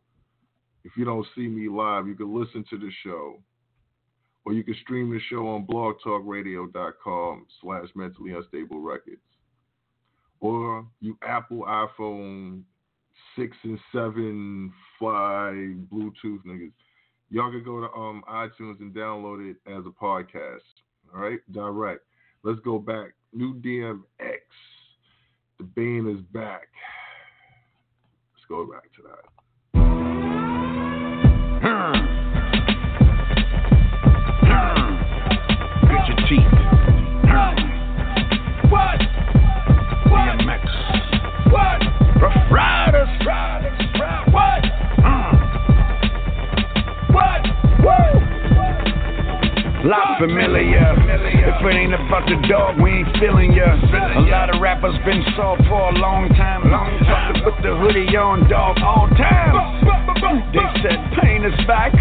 [0.83, 3.41] If you don't see me live, you can listen to the show.
[4.45, 9.21] Or you can stream the show on blogtalkradio.com slash mentally unstable records.
[10.41, 12.63] Or you Apple iPhone
[13.37, 16.73] six and seven fly Bluetooth niggas.
[17.33, 20.59] Y'all can go to um iTunes and download it as a podcast.
[21.11, 22.01] All right, direct.
[22.43, 23.13] Let's go back.
[23.33, 24.03] New DMX.
[25.57, 26.67] The Bane is back.
[28.35, 29.25] Let's go back to that.
[35.89, 36.53] Get your teeth.
[38.69, 38.99] What?
[40.05, 40.65] DMX.
[41.51, 41.81] What?
[42.21, 43.09] Ruff Ryders.
[43.25, 43.52] What?
[49.83, 50.95] Lot familiar.
[51.43, 53.75] If it ain't about the dog, we ain't feeling ya.
[54.15, 56.71] A lot of rappers been soft for a long time.
[56.71, 57.43] Long time.
[57.43, 59.83] With the hoodie on, dog, all time.
[60.53, 61.91] They said pain is back.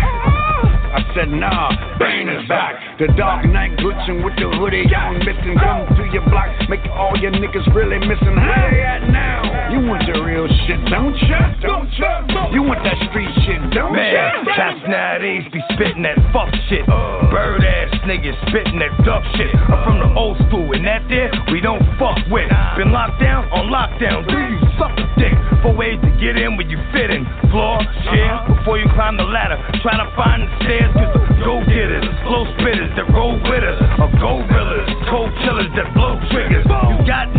[0.93, 2.77] I said nah, Bane is back.
[3.01, 5.57] The dark night glitching with the hoodie on, missing.
[5.57, 8.37] Come to your block, make all your niggas really missing.
[8.37, 9.73] They at now?
[9.73, 11.57] You want the real shit, don't ya?
[11.65, 12.53] Don't ya?
[12.53, 14.53] You want that street shit, don't Man, ya?
[14.53, 16.85] cats nowadays be spitting that fuck shit.
[16.85, 19.49] Bird ass niggas spitting that duck shit.
[19.57, 22.53] I'm from the old school, and that there we don't fuck with.
[22.77, 24.29] Been locked down on lockdown.
[24.29, 25.32] Do you suck a dick?
[25.63, 27.23] Four ways to get in when you fit in.
[27.55, 27.79] Floor,
[28.11, 28.55] chair, uh-huh.
[28.55, 29.59] before you climb the ladder.
[29.83, 33.79] Try to find the stairs, cause the go getters, slow spitters that roll with us,
[34.03, 36.67] or gorillas, cold killers that blow triggers.
[36.67, 37.31] You got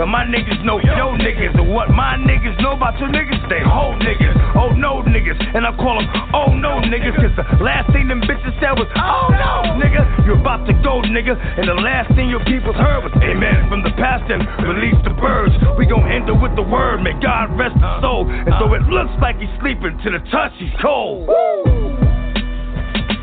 [0.00, 1.52] but my niggas know yo niggas.
[1.60, 4.32] And what my niggas know about your niggas, they whole niggas.
[4.56, 8.24] Oh no niggas, and I call them oh no niggas, cause the last thing them
[8.24, 10.00] bitches said was oh no nigga.
[10.24, 13.84] You're about to go nigga, and the last thing your peoples heard was amen from
[13.84, 15.52] the past and release the birds.
[15.76, 18.24] We gon' end it with the word, may God rest his soul.
[18.24, 21.28] And so it looks like he's sleeping to the touch, he's cold.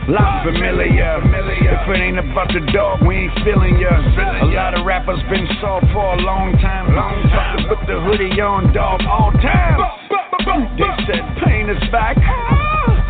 [0.08, 1.20] Lot familiar.
[1.20, 3.92] If it ain't about the dog, we ain't feeling ya.
[4.42, 6.96] A lot of rappers been soft for a long time.
[6.96, 7.68] Long time.
[7.70, 9.80] With the hoodie on, dog, all time.
[10.78, 12.16] They said pain is back.
[12.22, 12.67] Ah.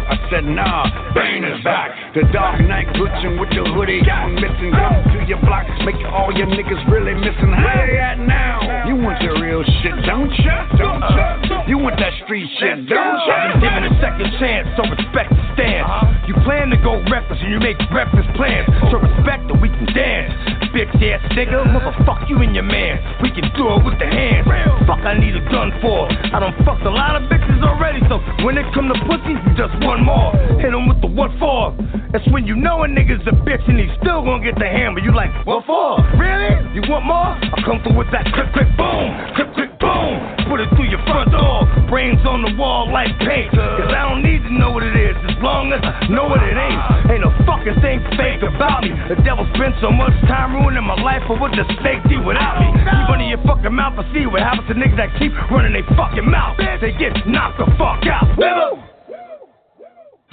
[0.08, 1.92] I said nah, Bane is back.
[2.16, 4.72] The dark night glitching with the hoodie on, missing.
[4.72, 7.52] Come to your block, make all your niggas really missing.
[7.52, 8.88] They at now?
[8.88, 10.64] You want the real shit, don't ya?
[10.80, 11.68] Don't ya?
[11.68, 13.20] You want that street shit, don't?
[13.28, 15.92] Been given a second chance, so respect the stance.
[16.28, 18.68] You plan to go reckless and you make reckless plans.
[18.92, 20.32] So respect that we can dance.
[20.72, 23.00] Bitch ass nigga, motherfuck you and your man.
[23.24, 24.48] We can do it with the hands.
[24.88, 26.08] Fuck, I need a gun for.
[26.12, 29.52] I done fucked a lot of bitches already, so when it come to pussy, you
[29.56, 30.34] just one more.
[30.60, 31.76] Hit him with the what for?
[32.12, 35.00] That's when you know a nigga's a bitch and he's still gonna get the hammer.
[35.00, 36.00] You like, what for?
[36.16, 36.56] Really?
[36.74, 37.36] You want more?
[37.36, 39.08] I'll come through with that quick, quick, boom.
[39.36, 40.14] Quick, quick, boom.
[40.48, 41.68] Put it through your front door.
[41.92, 43.52] Brains on the wall like paint.
[43.52, 46.40] Cause I don't need to know what it is as long as I know what
[46.42, 46.82] it ain't.
[47.12, 48.96] Ain't a fucking thing fake about me.
[49.12, 52.60] The devil spent so much time ruining my life, but what does fake do without
[52.64, 52.72] me?
[52.72, 55.88] Keep running your fucking mouth and see what happens to niggas that keep running their
[55.96, 56.56] fucking mouth.
[56.58, 58.32] They get knocked the fuck out.
[58.38, 58.97] Woo!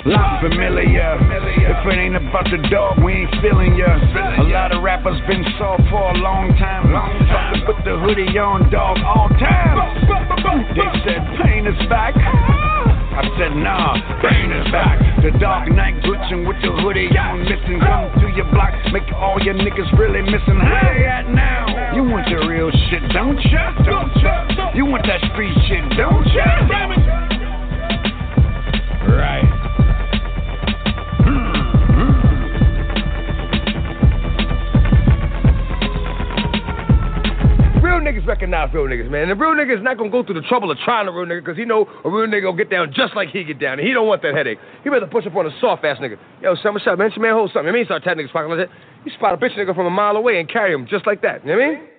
[0.05, 1.17] Lot familiar.
[1.65, 3.89] If it ain't about the dog, we ain't feeling ya.
[4.37, 6.93] A lot of rappers been soft for a long time.
[6.93, 7.25] Long
[7.65, 9.81] With the hoodie on, dog, all time.
[10.77, 12.13] They said pain is back.
[12.21, 15.01] I said nah, pain is back.
[15.23, 17.81] The dark night glitching with the hoodie on, missing.
[17.81, 20.61] Come to your block, make all your niggas really missing.
[20.61, 21.95] How they at now?
[21.97, 23.73] You want the real shit, don't ya?
[23.89, 24.44] Don't ya?
[39.15, 39.31] Man.
[39.31, 41.25] And a real nigga is not gonna go through the trouble of trying a real
[41.25, 43.79] nigga because he know a real nigga will get down just like he get down,
[43.79, 44.59] and he don't want that headache.
[44.83, 46.19] He better push up on a soft ass nigga.
[46.43, 47.11] Yo, son, what's up, man?
[47.15, 47.69] Your man, hold something.
[47.69, 48.77] I mean, start tapping niggas pocket like that.
[49.05, 51.47] You spot a bitch nigga from a mile away and carry him just like that.
[51.47, 51.94] You know what I mean?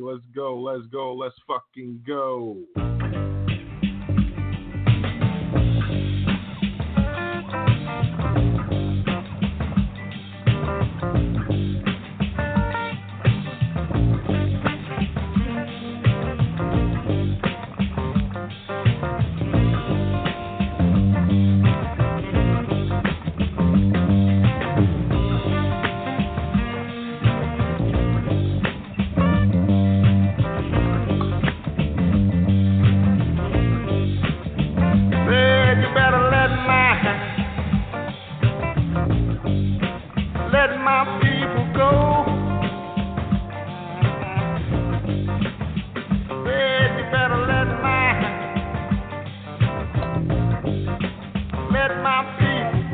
[0.00, 0.58] Let's go.
[0.58, 1.14] Let's go.
[1.14, 3.01] Let's fucking go.
[40.62, 41.90] Let my people go.
[46.94, 48.06] You better let my
[51.72, 52.84] let my people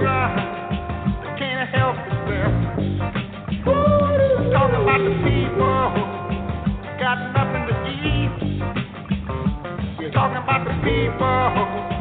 [0.00, 0.51] go.
[11.24, 11.91] Oh.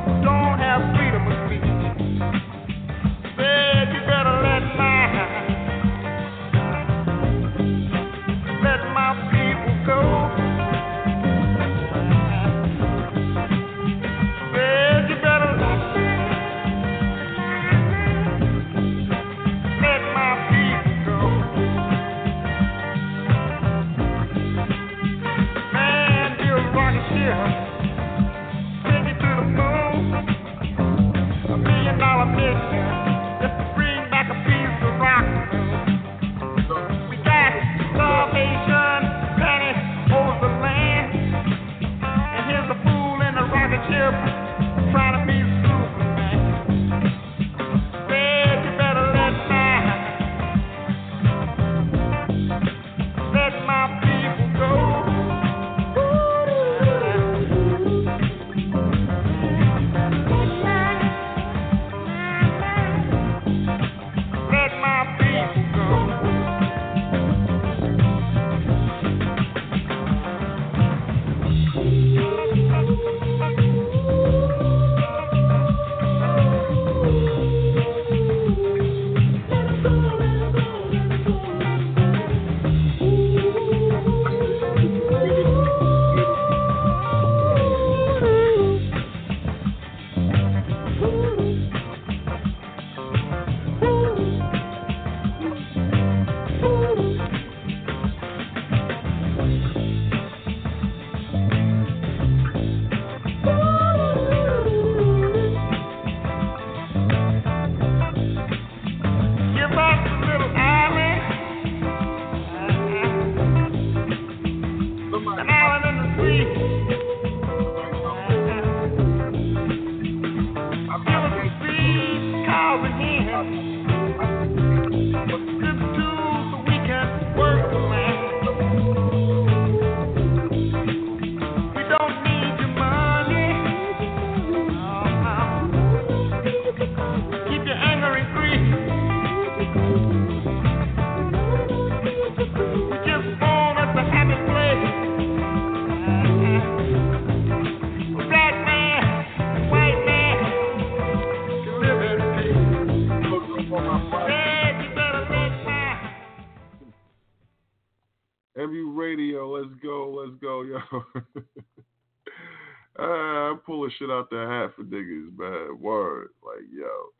[164.01, 165.79] Shit out the hat for niggas, man.
[165.79, 166.29] Word.
[166.43, 167.13] Like, yo.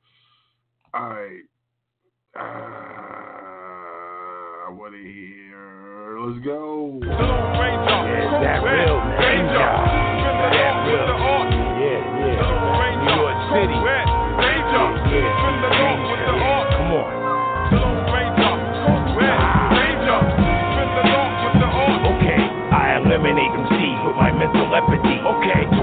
[0.97, 1.45] Alright.
[2.35, 2.39] Uh,
[4.65, 6.17] I wanna hear.
[6.19, 6.99] Let's go.
[7.03, 7.17] Yeah,
[8.41, 9.45] that real, man.
[9.47, 11.09] That real.
[11.81, 12.49] Yeah, yeah.
[13.01, 14.10] New York City.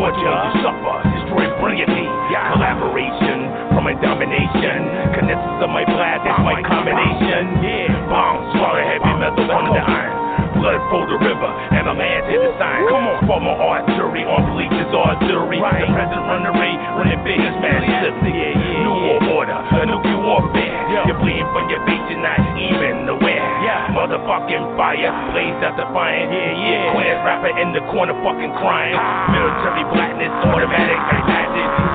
[0.08, 2.08] Torture, you suffer, destroy brilliantly.
[2.32, 3.44] Collaboration
[3.76, 4.88] from a domination.
[5.12, 7.60] Connections of my blood, that's my combination.
[7.60, 10.16] Yeah, bomb, swallow heavy metal on the iron.
[10.56, 12.88] Blood flow the river, and a man to the sign.
[12.88, 15.60] Come on, former artillery on bleach is artillery.
[15.60, 15.84] Right.
[15.84, 18.16] The president run the raid when the biggest man slips.
[18.24, 20.74] Yeah, yeah, New war order, a nuclear warfare.
[21.06, 23.46] You're bleeding from your base, you're not even aware.
[23.62, 23.94] Yeah.
[23.94, 26.26] Motherfucking fire, blaze out the fire.
[26.26, 26.92] Yeah, yeah.
[26.94, 28.98] Queer rapper in the corner, fucking crying.
[29.30, 31.38] Military blackness, automatic, I.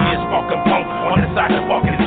[0.03, 2.02] He is fucking punk on the side of fucking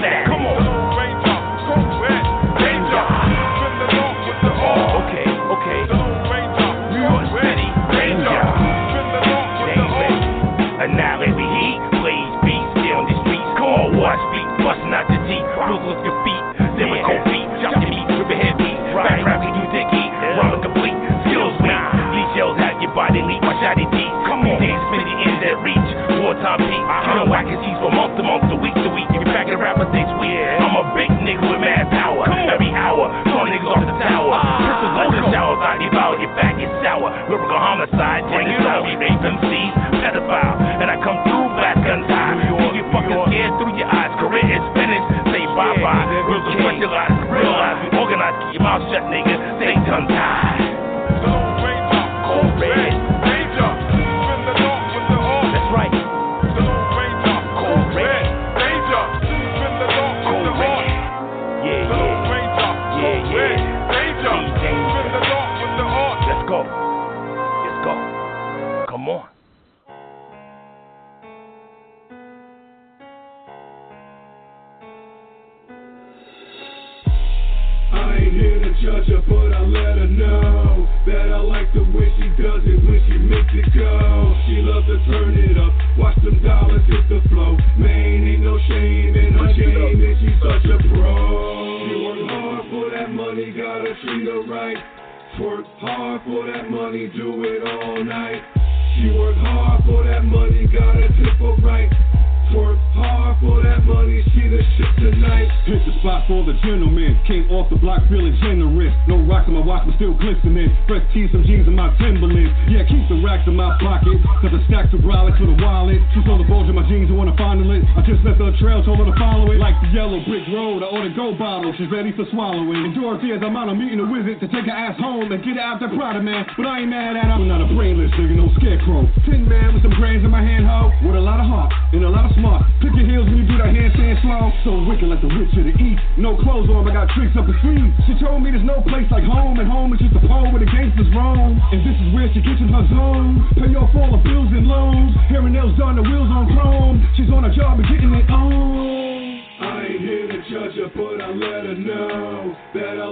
[125.94, 126.46] man.
[126.56, 127.36] But I ain't mad at her.
[127.38, 129.06] I'm not a brainless nigga, no scarecrow.
[129.28, 130.90] Tin man with some brains in my hand, ho.
[131.06, 132.66] With a lot of heart and a lot of smart.
[132.82, 134.50] Pick your heels when you do that handstand slow.
[134.64, 136.02] So wicked like the witch of the east.
[136.18, 137.92] No clothes on, but got tricks up the sleeve.
[138.10, 140.62] She told me there's no place like home, and home is just a pole where
[140.62, 141.60] the gangsters roam.
[141.70, 143.46] And this is where she gets in her zone.
[143.54, 145.14] Pay off all the bills and loans.
[145.30, 146.98] Hair and nails done, the wheels on chrome.
[147.14, 149.36] She's on her job and getting it on.
[149.56, 152.45] I ain't here to judge her, but I let her know I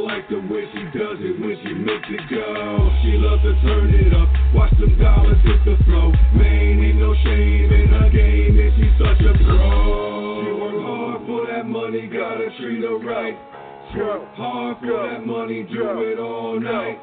[0.04, 2.44] like the way she does it when she makes it go.
[3.00, 6.12] She loves to turn it up, watch them dollars hit the flow.
[6.36, 10.44] Man, ain't no shame in her game, and she's such a pro.
[10.44, 13.36] She work hard for that money, gotta treat her right.
[13.96, 16.98] Work hard for that money, do it all night.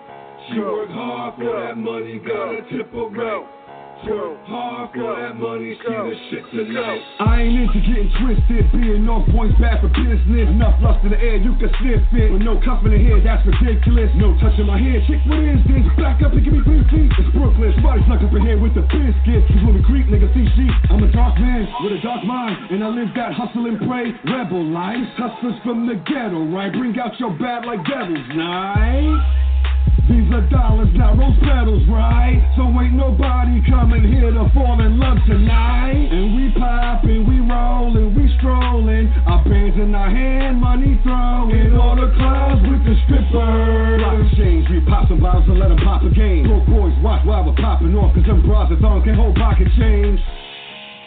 [0.49, 3.60] She work hard for that money, gotta tip her right.
[4.01, 7.01] Hard for that money, she the shit tonight.
[7.21, 10.49] I ain't into getting twisted, being on points bad for business.
[10.49, 12.33] Enough lust in the air, you can sniff it.
[12.33, 14.09] With no cuff in the hair, that's ridiculous.
[14.17, 15.85] No touching my hair, chick, what is this?
[16.01, 17.13] Back up and give me three feet.
[17.13, 19.45] It's Brooklyn, somebody snuck up in here with the biscuit.
[19.45, 20.73] Cause when we creep, nigga, see sheep.
[20.89, 24.17] I'm a dark man with a dark mind, and I live that hustle and pray
[24.25, 25.05] rebel life.
[25.13, 26.73] Hustlers from the ghetto, right?
[26.73, 29.41] Bring out your bad like devils, night.
[30.09, 32.35] These are dollars, not rose petals, right?
[32.57, 36.09] So ain't nobody coming here to fall in love tonight.
[36.11, 39.07] And we poppin', we rollin', we strollin'.
[39.23, 41.55] Our bands in our hand, money throwin'.
[41.55, 44.01] In all the clubs with the strippers.
[44.03, 46.43] Block exchange, we pop some bottles and let them pop again.
[46.43, 49.67] Broke boys, watch while we're popping off, cause them bras and thongs can hold pocket
[49.77, 50.19] change.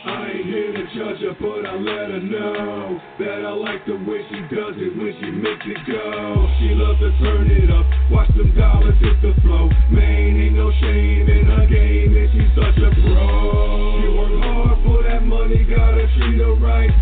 [0.04, 3.96] I ain't here to judge her, but I let her know that I like the
[4.04, 6.44] way she does it when she makes it go.
[6.60, 9.64] She loves to turn it up, watch them dollars hit the flow.
[9.88, 13.96] Man, ain't no shame in her game, and she's such a pro.
[13.96, 16.92] She work hard for that money, gotta treat her right.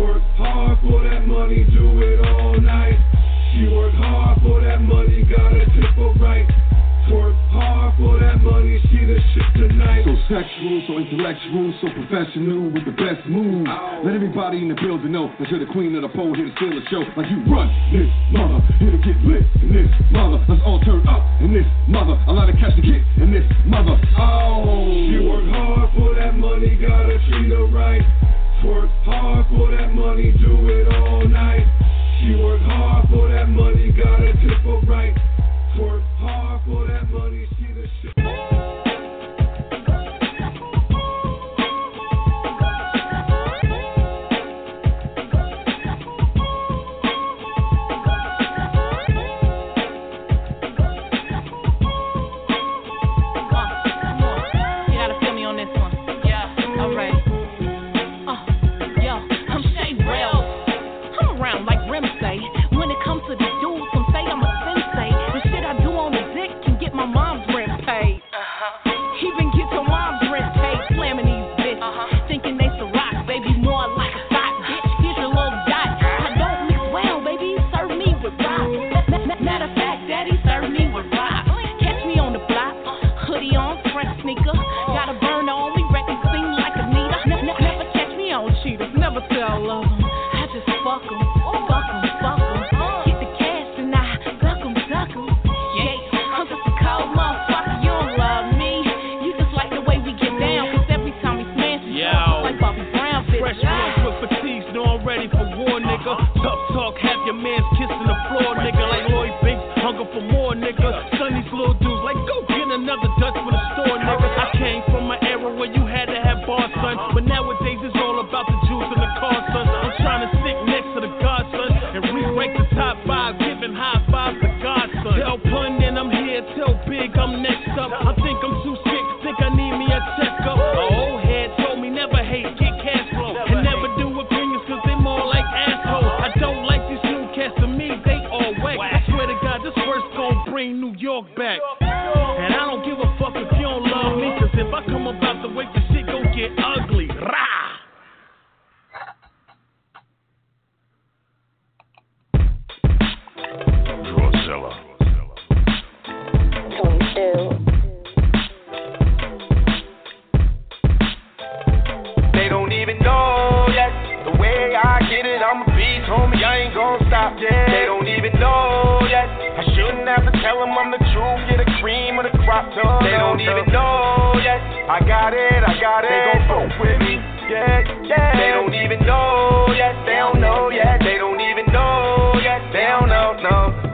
[0.00, 2.96] Work hard for that money, do it all night.
[3.52, 6.48] She work hard for that money, gotta tip her right.
[7.48, 10.04] Hard for that money, she the shit tonight.
[10.04, 13.64] So sexual, so intellectual, so professional with the best moves.
[14.04, 16.54] Let everybody in the building know that you're the queen of the pole here to
[16.60, 17.00] steal the show.
[17.16, 20.44] Like you run this mother, here to get lit in this mother.
[20.44, 22.20] Let's all turn up in this mother.
[22.28, 23.96] A lot of cash to get in this mother.
[24.20, 28.04] Oh, She work hard for that money, gotta treat her right.
[28.60, 31.64] Work hard for that money, do it all night.
[32.20, 35.16] She work hard for that money, gotta tip her right.
[36.28, 38.57] Hard for that money, she the shit.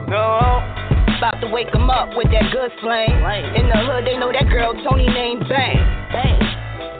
[0.07, 0.85] No, no.
[1.17, 3.09] About to wake 'em up with that good slang.
[3.55, 5.79] In the hood, they know that girl Tony named Bang.
[6.11, 6.41] Bang.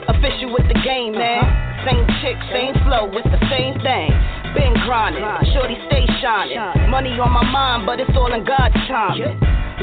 [0.08, 1.20] Official with the game, uh-huh.
[1.20, 1.84] man.
[1.84, 4.10] Same chick, same flow, it's the same thing.
[4.54, 5.22] Been grinding,
[5.52, 6.58] shorty stay shining.
[6.90, 9.20] Money on my mind, but it's all in God's time.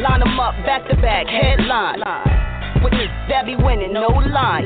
[0.02, 2.02] Line 'em up back to back, headline.
[2.84, 4.66] With this, that be winning, no line.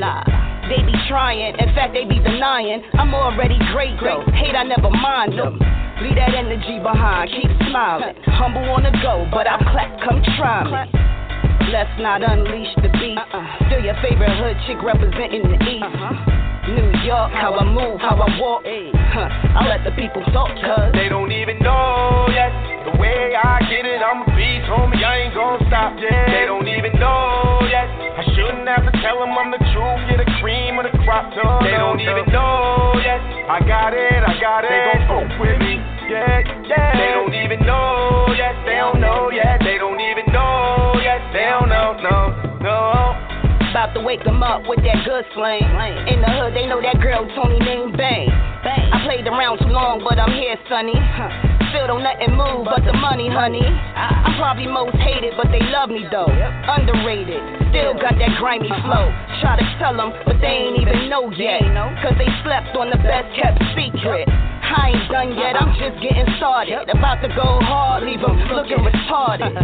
[0.68, 2.82] They be trying, in fact, they be denying.
[2.94, 4.24] I'm already great though.
[4.32, 5.60] Hate, I never mind them.
[6.02, 8.14] Leave that energy behind, keep smiling.
[8.38, 11.08] Humble on the go, but I'll clap, come try me.
[11.74, 13.18] Let's not unleash the beast.
[13.18, 13.66] Uh-uh.
[13.66, 15.84] Still your favorite hood chick representing the East.
[15.84, 16.70] Uh-huh.
[16.70, 18.62] New York, how I move, how I walk.
[18.64, 20.92] Huh, I let the people talk, cuz.
[20.92, 22.52] They don't even know yet
[22.86, 24.00] the way I get it.
[24.04, 25.00] I'm a beast, homie.
[25.00, 26.28] I ain't gonna stop yet.
[26.28, 27.88] They don't even know yet.
[27.88, 30.00] I shouldn't have to tell them I'm the truth.
[30.12, 31.64] Get the cream or the crop dog.
[31.64, 33.20] They don't even know yet.
[33.48, 34.72] I got it, I got it.
[34.72, 35.87] They gon' fuck with me.
[36.08, 36.92] Yeah, yeah.
[36.96, 38.56] They don't even know yet.
[38.64, 39.60] They don't know yet.
[39.60, 41.20] They don't even know yet.
[41.34, 42.32] They don't know, no,
[42.64, 43.68] no.
[43.70, 45.62] About to wake 'em up with that good slang.
[46.08, 48.30] In the hood, they know that girl Tony named Bang.
[48.30, 50.96] I played around too long, but I'm here, sonny.
[50.96, 51.57] Huh.
[51.78, 53.62] Still don't nothing move but the money, honey.
[53.62, 56.26] I'm probably most hated, but they love me though.
[56.26, 57.38] Underrated,
[57.70, 59.06] still got that grimy flow.
[59.38, 61.62] Try to tell them, but they ain't even know yet.
[62.02, 64.26] Cause they slept on the best kept secret.
[64.26, 66.82] I ain't done yet, I'm just getting started.
[66.90, 69.54] About to go hard, leave 'em looking retarded.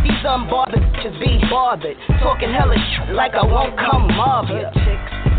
[0.00, 2.00] These unbothered bitches be bothered.
[2.24, 4.72] Talking hellish like I won't come ya.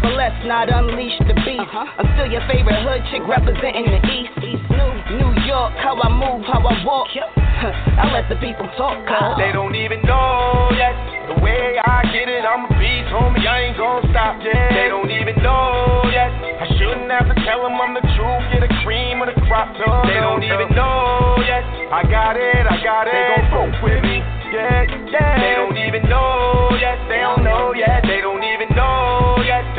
[0.01, 1.61] But let's not unleash the beast.
[1.61, 1.85] Uh-huh.
[2.01, 4.33] I'm still your favorite hood chick representing the East.
[4.41, 4.91] East New,
[5.21, 7.07] New York, how I move, how I walk.
[7.13, 9.13] I let the people talk, cuz.
[9.13, 9.37] Uh-huh.
[9.37, 10.97] They don't even know yet.
[11.29, 13.45] The way I get it, I'm a beast, homie.
[13.45, 14.73] I ain't gon' stop yet.
[14.73, 16.33] They don't even know yet.
[16.33, 18.43] I shouldn't have to tell them I'm the truth.
[18.49, 19.69] Get the cream of the crop.
[19.77, 21.61] No, they don't even know yet.
[21.93, 23.13] I got it, I got it.
[23.13, 24.17] They gon' fuck with me.
[24.49, 24.83] Yeah,
[25.13, 25.37] yeah.
[25.37, 26.97] They don't even know yet.
[27.05, 28.01] They don't know yet.
[28.03, 29.10] They don't even know yet.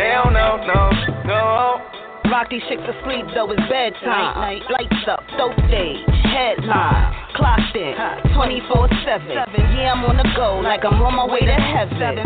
[0.02, 0.90] They don't know, no,
[1.30, 1.78] no.
[2.26, 4.34] Rock these chicks asleep, though it's bedtime.
[4.34, 7.14] Night, lights up, dope stage, headline.
[7.38, 7.94] Clocked in,
[8.34, 9.30] 24 7.
[9.30, 12.18] Yeah, I'm on the go, like I'm on my way to heaven.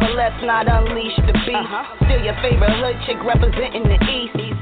[0.00, 1.52] But let's not unleash the beast.
[1.52, 1.84] Uh-huh.
[2.08, 4.61] Still your favorite hood chick representing the East.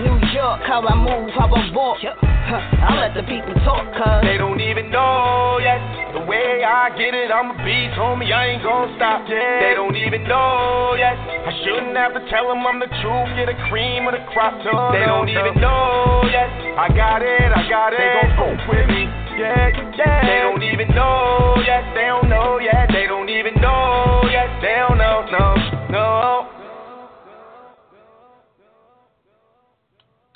[0.00, 2.00] New, New York, how I move, how I walk.
[2.00, 4.24] I let the people talk, cuz.
[4.24, 5.76] They don't even know yet.
[6.16, 8.32] The way I get it, I'm a beast, homie.
[8.32, 9.60] I ain't gon' stop yet.
[9.60, 11.14] They don't even know yet.
[11.20, 13.28] I shouldn't have to tell them I'm the truth.
[13.36, 14.56] Get the cream of the crop.
[14.64, 16.48] No, they don't even know yet.
[16.80, 18.00] I got it, I got it.
[18.00, 19.04] They gon' fuck with me.
[19.36, 19.68] Yeah,
[20.00, 20.24] yeah.
[20.24, 21.84] They don't even know yet.
[21.92, 22.88] They don't know yet.
[22.88, 24.48] They don't even know yet.
[24.64, 25.46] They don't know, no,
[25.92, 26.59] no.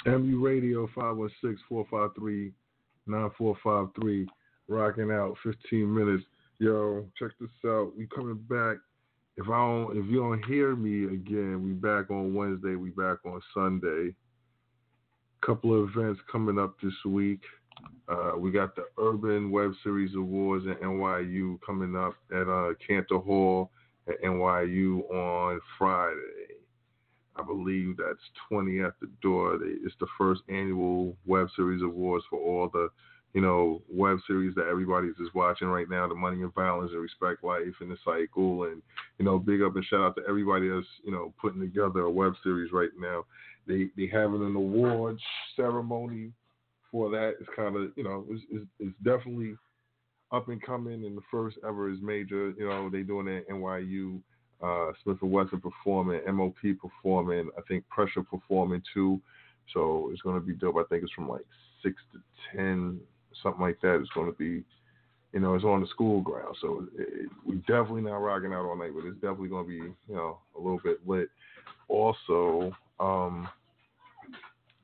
[0.07, 0.89] MU Radio
[3.09, 4.27] 516-453-9453.
[4.69, 6.25] Rocking out 15 minutes.
[6.59, 7.93] Yo, check this out.
[7.97, 8.79] We coming back.
[9.37, 13.19] If I don't if you don't hear me again, we back on Wednesday, we back
[13.27, 14.15] on Sunday.
[15.45, 17.43] Couple of events coming up this week.
[18.09, 23.19] Uh, we got the Urban Web Series Awards at NYU coming up at uh, Cantor
[23.19, 23.71] Hall
[24.09, 26.44] at NYU on Friday.
[27.37, 29.59] I believe that's 20 at the door.
[29.63, 32.89] It's the first annual Web Series Awards for all the,
[33.33, 37.03] you know, web series that everybody's just watching right now, the Money and Balance and
[37.03, 38.65] Respect Life and the Cycle.
[38.65, 38.81] And,
[39.19, 42.11] you know, big up and shout out to everybody that's, you know, putting together a
[42.11, 43.25] web series right now.
[43.67, 45.23] They they having an awards
[45.57, 46.31] ceremony
[46.93, 47.35] for that.
[47.41, 49.57] It's kind of, you know, it's, it's, it's definitely
[50.31, 52.51] up and coming and the first ever is major.
[52.51, 54.21] You know, they doing it at NYU
[54.65, 59.21] uh, Smif-N-Wessun performing, MOP performing, I think Pressure performing too.
[59.73, 60.77] So it's going to be dope.
[60.77, 61.45] I think it's from like
[61.83, 62.21] six to
[62.51, 62.99] ten,
[63.43, 64.01] something like that.
[64.01, 64.65] It's going to be,
[65.33, 66.57] you know, it's on the school ground.
[66.63, 69.77] So it, we definitely not rocking out all night, but it's definitely going to be,
[70.09, 71.29] you know, a little bit lit.
[71.89, 73.47] Also, um,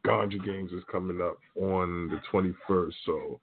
[0.05, 2.93] Ganja Games is coming up on the 21st.
[3.07, 3.40] So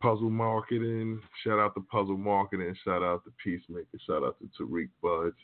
[0.00, 1.20] Puzzle Marketing.
[1.42, 2.74] Shout out to Puzzle Marketing.
[2.84, 3.86] Shout out to Peacemaker.
[4.06, 5.36] Shout out to Tariq Buds.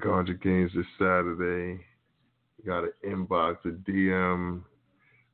[0.00, 1.80] Ganja Games this Saturday.
[2.66, 4.62] Got an inbox, a DM.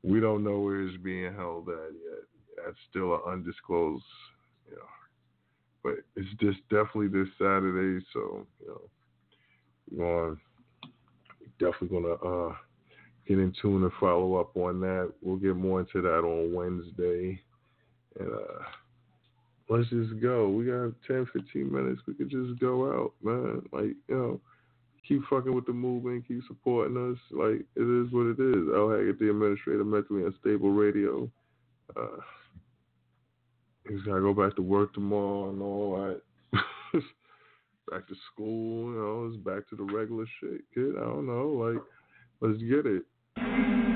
[0.03, 2.65] We don't know where it's being held at yet.
[2.65, 4.05] That's still an undisclosed,
[4.69, 4.83] you know.
[5.83, 8.81] But it's just definitely this Saturday, so you know,
[9.91, 10.41] we're going
[11.59, 12.55] definitely gonna uh
[13.31, 15.13] get in tune and follow up on that.
[15.23, 17.41] We'll get more into that on Wednesday.
[18.19, 18.65] And uh,
[19.69, 20.49] let's just go.
[20.49, 22.03] We got 10, 15 minutes.
[22.09, 23.63] We could just go out, man.
[23.71, 24.41] Like, you know,
[25.07, 27.19] keep fucking with the movement, keep supporting us.
[27.31, 28.67] Like, it is what it is.
[28.75, 31.31] I'll at the administrator, mentally unstable radio.
[31.97, 32.19] Uh,
[33.89, 36.21] he's got to go back to work tomorrow and all that.
[37.93, 40.97] back to school, you know, it's back to the regular shit, kid.
[40.97, 41.47] I don't know.
[41.47, 41.83] Like,
[42.41, 43.05] let's get it.
[43.37, 43.90] Thank you.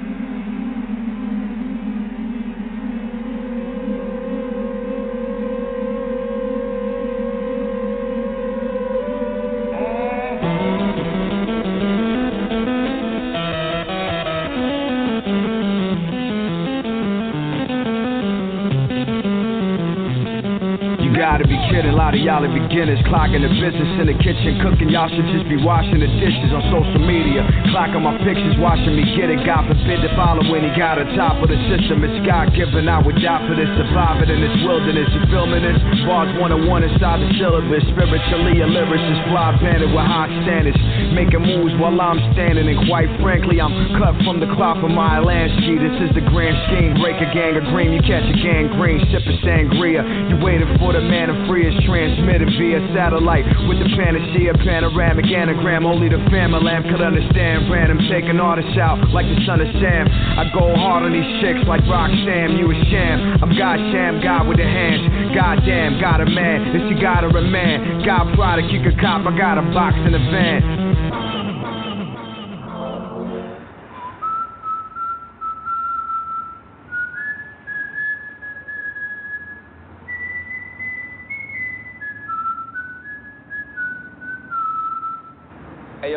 [22.25, 22.97] Y'all are beginners.
[23.05, 24.89] Clocking the business in the kitchen, cooking.
[24.89, 27.45] Y'all should just be washing the dishes on social media.
[27.69, 29.45] Clocking my pictures, watching me get it.
[29.45, 32.01] God forbid to follow when he got on top of the system.
[32.01, 33.69] It's God given, I would die for this.
[33.77, 35.07] Surviving in this wilderness.
[35.13, 35.77] You filming this?
[36.09, 37.85] Bars 101 inside the syllabus.
[37.93, 40.81] Spiritually a lyricist, fly banded with high standards.
[41.13, 45.21] Making moves while I'm standing, and quite frankly, I'm cut from the cloth of my
[45.21, 45.77] Lansky.
[45.77, 46.97] This is the grand scheme.
[46.97, 49.03] Break a gang of green, you catch a gang green, gangrene.
[49.03, 50.03] a sangria.
[50.31, 55.27] You waiting for the man to free is transmitted via satellite with the panacea panoramic
[55.27, 55.87] anagram.
[55.87, 57.71] Only the family lamb could understand.
[57.71, 60.07] Random taking artists out like the son of Sam.
[60.09, 62.57] I go hard on these chicks like rock Roxanne.
[62.59, 63.43] You a sham.
[63.43, 65.35] I'm God Sham, God with the hands.
[65.35, 66.75] Goddamn, got a man.
[66.77, 69.27] If you got a man, got product, you could cop.
[69.27, 70.84] I got a box in the van.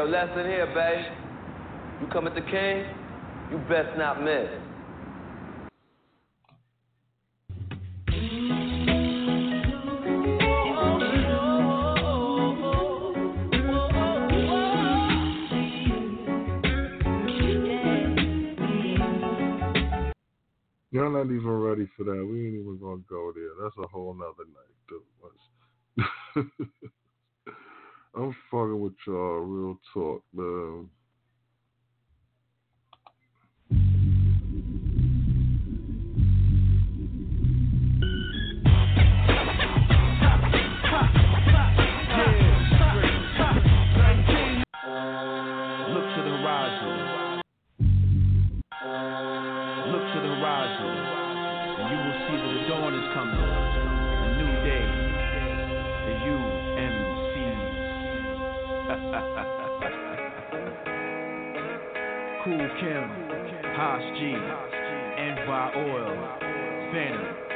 [0.07, 1.05] Lesson here, babe.
[2.01, 2.85] You come at the king,
[3.51, 4.47] you best not miss.
[20.91, 22.25] Y'all not even ready for that.
[22.25, 23.49] We ain't even gonna go there.
[23.61, 26.57] That's a whole nother night, dude.
[28.19, 30.89] I'm fucking with y'all, real talk, man.
[62.79, 63.07] Kim.
[63.75, 64.33] Haas G.
[65.17, 66.15] NY Oil.
[66.91, 67.46] Phantom.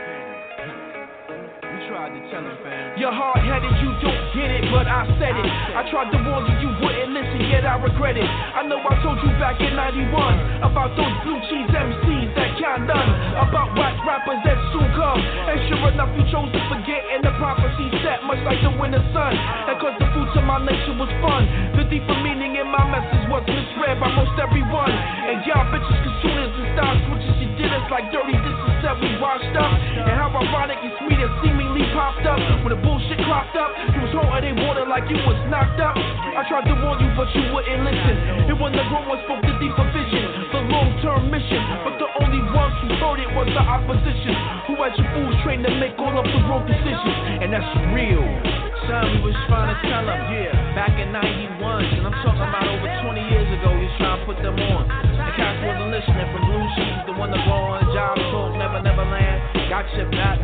[1.91, 2.95] Tried to tell him, fam.
[2.95, 5.51] You're hard headed, you don't get it, but I said it.
[5.75, 8.23] I tried to warn you, you wouldn't listen, yet I regret it.
[8.23, 12.87] I know I told you back in 91 about those blue cheese MCs that can't
[12.87, 13.11] done,
[13.43, 15.19] about whack rappers that soon come.
[15.19, 19.03] And sure enough, you chose to forget, and the prophecy set much like the winter
[19.11, 19.35] sun.
[19.35, 21.43] And cause the fruits of my nature was fun,
[21.75, 24.95] the deeper meaning in my message was misread by most everyone.
[25.27, 28.79] And y'all bitches, cause soon as the style switches, you did us like dirty dishes
[28.79, 29.75] that we washed up.
[30.31, 33.67] And ironic and sweet and seemingly popped up when the bullshit cropped up.
[33.91, 35.91] You was holding they water like you was knocked up.
[35.99, 38.47] I tried to warn you, but you wouldn't listen.
[38.47, 40.23] It wasn't the grown ones spoke the deeper vision,
[40.55, 41.59] the long term mission.
[41.83, 44.31] But the only ones who heard it was the opposition,
[44.71, 47.43] who had you fools trained to make all of the wrong decisions.
[47.43, 48.23] And that's real.
[48.87, 51.59] Son, we was trying to tell them, yeah, back in 91,
[51.91, 54.87] and I'm talking about over 20 years ago, we was trying to put them on.
[54.87, 58.79] The cats wasn't listening from Blue Shoes, the one that go on, Job Talk, Never
[58.81, 58.90] Never
[59.81, 60.37] Shipped we on.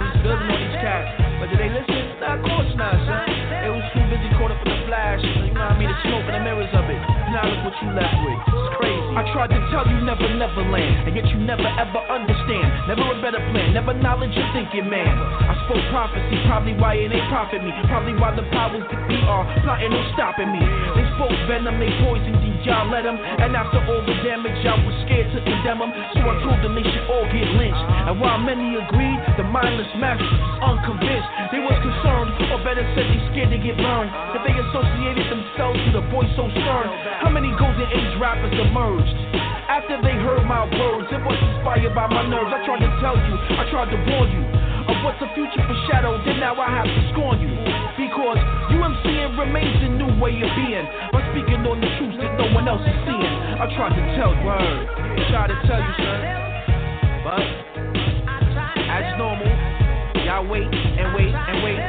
[1.38, 2.18] But did they listen?
[2.18, 3.30] Nah, of course not, son.
[3.70, 6.26] Was too busy caught up in the flash, you know what I mean, the smoke
[6.26, 6.98] and the mirrors of it.
[7.30, 8.40] Now look what you left with.
[8.42, 9.14] It's crazy.
[9.14, 12.90] I tried to tell you never, never land, and yet you never ever understand.
[12.90, 15.06] Never a better plan, never knowledge of thinking, man.
[15.06, 17.70] I spoke prophecy, probably why it ain't profit me.
[17.86, 20.66] Probably why the powers that be are plotting on stopping me.
[20.98, 23.16] They spoke venom, they poisoned you, y'all let them.
[23.16, 25.92] And after all the damage, y'all was scared to condemn them.
[26.14, 27.80] So I told them they should all get lynched.
[28.12, 31.30] And while many agreed, the mindless masses was unconvinced.
[31.56, 34.12] They was concerned, or better said, they scared to get burned.
[34.36, 36.88] That they associated themselves with a voice so stern.
[37.24, 39.16] How many golden age rappers emerged?
[39.72, 42.52] After they heard my words, it was inspired by my nerves.
[42.52, 46.24] I tried to tell you, I tried to warn you of what's the future foreshadowed.
[46.24, 47.52] Then now I have to scorn you
[48.00, 48.40] because
[48.72, 50.88] UMCing remains a new way of being.
[51.12, 53.36] I'm speaking on the truth that no one else is seeing.
[53.60, 56.20] I tried to tell you, word, tried to tell you, son,
[57.28, 57.44] but
[58.88, 59.52] as normal,
[60.24, 61.82] y'all wait and wait and wait.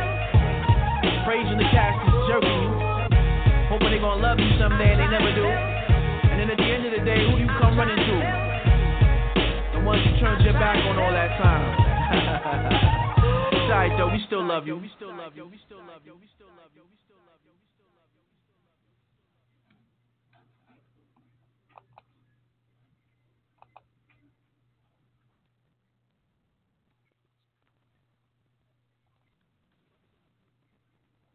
[1.23, 2.73] Praising the cast is jerking you,
[3.70, 5.45] hoping they gonna love you someday and they never do.
[5.45, 8.16] And then at the end of the day, who do you come running to?
[9.79, 12.85] The ones who turned your back on all that time.
[13.69, 14.09] though.
[14.09, 14.78] We still love you.
[14.78, 15.47] We still love you.
[15.47, 16.27] We still love you.